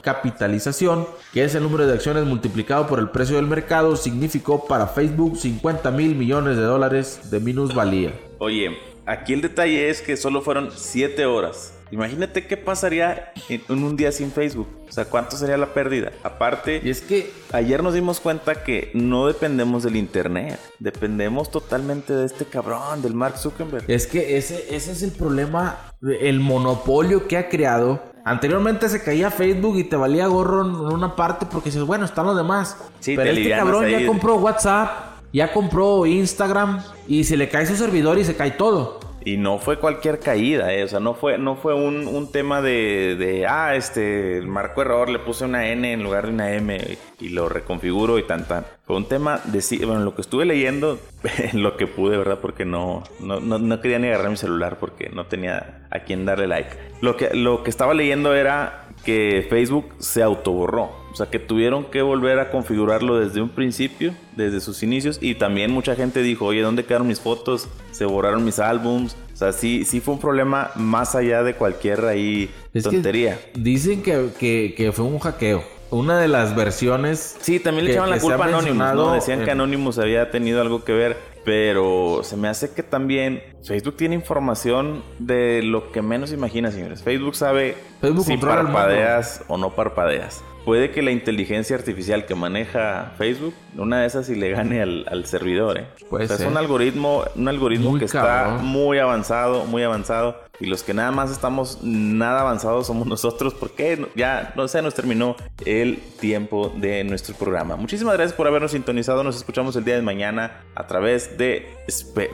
capitalización, 0.01 1.05
que 1.33 1.43
es 1.43 1.55
el 1.55 1.63
número 1.63 1.85
de 1.85 1.93
acciones 1.93 2.25
multiplicado 2.25 2.87
por 2.87 2.99
el 2.99 3.09
precio 3.09 3.35
del 3.35 3.47
mercado, 3.47 3.97
significó 3.97 4.65
para 4.65 4.87
Facebook 4.87 5.37
50 5.37 5.91
mil 5.91 6.15
millones 6.15 6.55
de 6.55 6.63
dólares 6.63 7.29
de 7.29 7.41
minusvalía. 7.41 8.13
Oye, 8.39 8.77
aquí 9.05 9.33
el 9.33 9.41
detalle 9.41 9.89
es 9.89 10.01
que 10.01 10.17
solo 10.17 10.41
fueron 10.41 10.71
7 10.75 11.25
horas 11.25 11.77
Imagínate 11.91 12.47
qué 12.47 12.57
pasaría 12.57 13.31
en, 13.49 13.83
un 13.83 13.95
día 13.95 14.11
sin 14.11 14.31
Facebook. 14.31 14.67
O 14.87 14.91
sea, 14.91 15.05
¿cuánto 15.05 15.37
sería 15.37 15.57
la 15.57 15.73
pérdida? 15.73 16.11
Aparte, 16.23 16.81
y 16.83 16.89
es 16.89 17.01
que 17.01 17.31
ayer 17.51 17.83
nos 17.83 17.93
dimos 17.93 18.19
cuenta 18.19 18.63
que 18.63 18.91
no 18.93 19.27
dependemos 19.27 19.83
del 19.83 19.95
Internet. 19.95 20.59
Dependemos 20.79 21.49
totalmente 21.49 22.13
de 22.13 22.25
este 22.25 22.45
cabrón, 22.45 23.01
del 23.01 23.13
Mark 23.13 23.37
Zuckerberg. 23.37 23.85
Es 23.87 24.07
que 24.07 24.37
ese, 24.37 24.75
ese 24.75 24.91
es 24.91 25.03
el 25.03 25.11
problema, 25.11 25.93
el 26.01 26.39
monopolio 26.39 27.27
que 27.27 27.37
ha 27.37 27.49
creado. 27.49 28.01
Anteriormente 28.25 28.89
se 28.89 29.01
caía 29.01 29.31
Facebook 29.31 29.77
y 29.77 29.85
te 29.85 29.95
valía 29.95 30.27
gorro 30.27 30.65
en 30.65 30.93
una 30.93 31.15
parte 31.15 31.45
porque 31.49 31.69
dices, 31.69 31.83
bueno, 31.83 32.03
están 32.03 32.25
los 32.25 32.35
demás. 32.35 32.77
Sí, 32.99 33.15
Pero 33.15 33.31
este 33.31 33.49
cabrón 33.51 33.87
ya 33.87 34.05
compró 34.05 34.35
WhatsApp, 34.35 35.06
ya 35.33 35.51
compró 35.51 36.05
Instagram 36.05 36.83
y 37.07 37.23
se 37.23 37.37
le 37.37 37.49
cae 37.49 37.65
su 37.65 37.75
servidor 37.75 38.17
y 38.17 38.23
se 38.23 38.35
cae 38.35 38.51
todo. 38.51 38.99
Y 39.27 39.35
no 39.35 39.59
fue 39.59 39.77
cualquier 39.77 40.19
caída, 40.19 40.73
eh. 40.73 40.85
o 40.85 40.87
sea, 40.87 41.01
no 41.01 41.13
fue, 41.13 41.37
no 41.37 41.57
fue 41.57 41.73
un, 41.73 42.31
tema 42.31 42.61
de, 42.61 43.45
ah, 43.49 43.75
este, 43.75 44.41
marco 44.41 44.81
error, 44.81 45.09
le 45.09 45.19
puse 45.19 45.43
una 45.43 45.67
N 45.67 45.91
en 45.91 46.01
lugar 46.01 46.27
de 46.27 46.31
una 46.31 46.53
M 46.53 46.97
y 47.19 47.27
lo 47.29 47.49
reconfiguro 47.49 48.19
y 48.19 48.23
tan, 48.23 48.47
tan. 48.47 48.65
Fue 48.85 48.95
un 48.95 49.03
tema 49.03 49.41
de, 49.43 49.61
bueno, 49.85 49.99
lo 49.99 50.15
que 50.15 50.21
estuve 50.21 50.45
leyendo, 50.45 50.97
lo 51.53 51.75
que 51.75 51.87
pude, 51.87 52.17
¿verdad? 52.17 52.39
Porque 52.41 52.63
no, 52.63 53.03
no, 53.19 53.41
no, 53.41 53.81
quería 53.81 53.99
ni 53.99 54.07
agarrar 54.07 54.29
mi 54.29 54.37
celular 54.37 54.77
porque 54.79 55.09
no 55.09 55.25
tenía 55.25 55.85
a 55.89 55.99
quién 55.99 56.25
darle 56.25 56.47
like. 56.47 56.69
Lo 57.01 57.17
que, 57.17 57.33
lo 57.33 57.63
que 57.63 57.69
estaba 57.69 57.93
leyendo 57.93 58.33
era 58.33 58.87
que 59.03 59.45
Facebook 59.49 59.93
se 59.99 60.23
autoborró. 60.23 61.06
O 61.17 61.23
sea, 61.23 61.31
que 61.31 61.39
tuvieron 61.39 61.85
que 61.85 62.03
volver 62.03 62.37
a 62.37 62.51
configurarlo 62.51 63.17
desde 63.17 63.41
un 63.41 63.49
principio, 63.49 64.13
desde 64.35 64.61
sus 64.61 64.83
inicios. 64.83 65.17
Y 65.19 65.33
también 65.33 65.71
mucha 65.71 65.95
gente 65.95 66.21
dijo, 66.21 66.45
oye, 66.45 66.61
¿dónde 66.61 66.85
quedaron 66.85 67.07
mis 67.07 67.19
fotos? 67.19 67.67
Se 67.89 68.05
borraron 68.05 68.45
mis 68.45 68.59
álbums. 68.59 69.17
O 69.33 69.35
sea, 69.35 69.51
sí, 69.51 69.83
sí 69.83 69.99
fue 69.99 70.13
un 70.13 70.19
problema 70.19 70.69
más 70.75 71.15
allá 71.15 71.41
de 71.41 71.55
cualquier 71.55 72.05
ahí 72.05 72.51
tontería. 72.83 73.39
dicen 73.55 74.03
que, 74.03 74.75
que, 74.77 74.91
fue 74.91 75.05
un 75.05 75.17
hackeo. 75.17 75.63
Una 75.89 76.19
de 76.19 76.27
las 76.27 76.55
versiones. 76.55 77.35
Sí, 77.41 77.59
también 77.59 77.85
le 77.85 77.93
echaban 77.93 78.11
la 78.11 78.19
culpa 78.19 78.45
a 78.45 78.47
Anonymous, 78.49 78.93
¿no? 78.93 79.13
Decían 79.13 79.43
que 79.43 79.49
Anonymous 79.49 79.97
había 79.97 80.29
tenido 80.29 80.61
algo 80.61 80.83
que 80.83 80.93
ver. 80.93 81.17
Pero 81.43 82.21
se 82.23 82.37
me 82.37 82.47
hace 82.47 82.75
que 82.75 82.83
también 82.83 83.41
Facebook 83.67 83.97
tiene 83.97 84.15
información 84.15 85.03
de 85.19 85.61
lo 85.63 85.91
que 85.91 86.01
menos 86.01 86.31
imagina, 86.31 86.71
señores. 86.71 87.03
Facebook 87.03 87.35
sabe 87.35 87.75
si 88.23 88.37
parpadeas 88.37 89.43
o 89.47 89.57
no 89.57 89.71
parpadeas 89.71 90.43
puede 90.67 90.91
que 90.91 91.01
la 91.01 91.11
inteligencia 91.11 91.77
artificial 91.77 92.25
que 92.25 92.35
maneja 92.35 93.13
Facebook, 93.17 93.53
una 93.77 94.01
de 94.01 94.07
esas 94.07 94.27
y 94.27 94.35
le 94.35 94.49
gane 94.49 94.81
al, 94.81 95.25
servidor, 95.25 95.77
¿eh? 95.77 95.87
es 96.19 96.41
un 96.41 96.57
algoritmo, 96.57 97.23
un 97.37 97.47
algoritmo 97.47 97.97
que 97.97 98.03
está 98.03 98.59
muy 98.61 98.99
avanzado, 98.99 99.63
muy 99.63 99.83
avanzado. 99.83 100.45
Y 100.59 100.65
los 100.65 100.83
que 100.83 100.93
nada 100.93 101.11
más 101.11 101.31
estamos 101.31 101.79
nada 101.83 102.41
avanzados 102.41 102.87
somos 102.87 103.07
nosotros 103.15 103.53
porque 103.53 104.07
ya, 104.15 104.51
no 104.57 104.67
sé, 104.67 104.81
nos 104.81 104.93
terminó 104.93 105.37
el 105.65 105.99
tiempo 106.19 106.73
de 106.75 107.05
nuestro 107.05 107.33
programa. 107.35 107.77
Muchísimas 107.77 108.15
gracias 108.15 108.35
por 108.35 108.47
habernos 108.47 108.71
sintonizado. 108.71 109.23
Nos 109.23 109.37
escuchamos 109.37 109.75
el 109.77 109.85
día 109.85 109.95
de 109.95 110.01
mañana 110.01 110.63
a 110.75 110.85
través 110.87 111.37
de, 111.37 111.69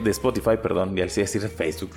de 0.02 0.10
Spotify, 0.10 0.56
perdón, 0.60 0.98
y 0.98 1.02
al 1.24 1.32
decir 1.32 1.48
Facebook. 1.48 1.90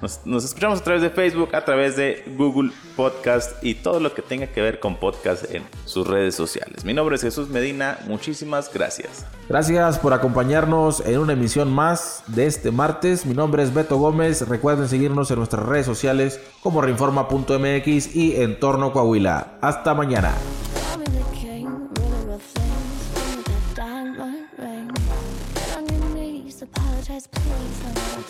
Nos, 0.00 0.20
nos 0.24 0.44
escuchamos 0.44 0.80
a 0.80 0.84
través 0.84 1.02
de 1.02 1.10
Facebook, 1.10 1.54
a 1.54 1.64
través 1.64 1.96
de 1.96 2.24
Google 2.36 2.70
Podcast 2.96 3.62
y 3.62 3.74
todo 3.74 4.00
lo 4.00 4.14
que 4.14 4.22
tenga 4.22 4.46
que 4.46 4.60
ver 4.60 4.80
con 4.80 4.96
podcast 4.96 5.52
en 5.52 5.64
sus 5.84 6.06
redes 6.06 6.34
sociales. 6.34 6.84
Mi 6.84 6.94
nombre 6.94 7.16
es 7.16 7.22
Jesús 7.22 7.48
Medina. 7.48 7.98
Muchísimas 8.06 8.72
gracias. 8.72 9.26
Gracias 9.48 9.98
por 9.98 10.12
acompañarnos 10.12 11.00
en 11.00 11.18
una 11.18 11.32
emisión 11.32 11.72
más 11.72 12.22
de 12.28 12.46
este 12.46 12.70
martes. 12.70 13.26
Mi 13.26 13.34
nombre 13.34 13.62
es 13.62 13.74
Beto 13.74 13.96
Gómez. 13.96 14.48
Recuerden 14.48 14.88
seguirnos 14.88 15.30
en 15.30 15.38
nuestras 15.38 15.64
redes 15.64 15.86
sociales 15.86 16.40
como 16.62 16.80
reinforma.mx 16.80 18.14
y 18.14 18.36
Entorno 18.40 18.92
Coahuila. 18.92 19.58
Hasta 19.60 19.94
mañana. 19.94 20.34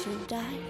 to 0.08 0.16
die. 0.26 0.67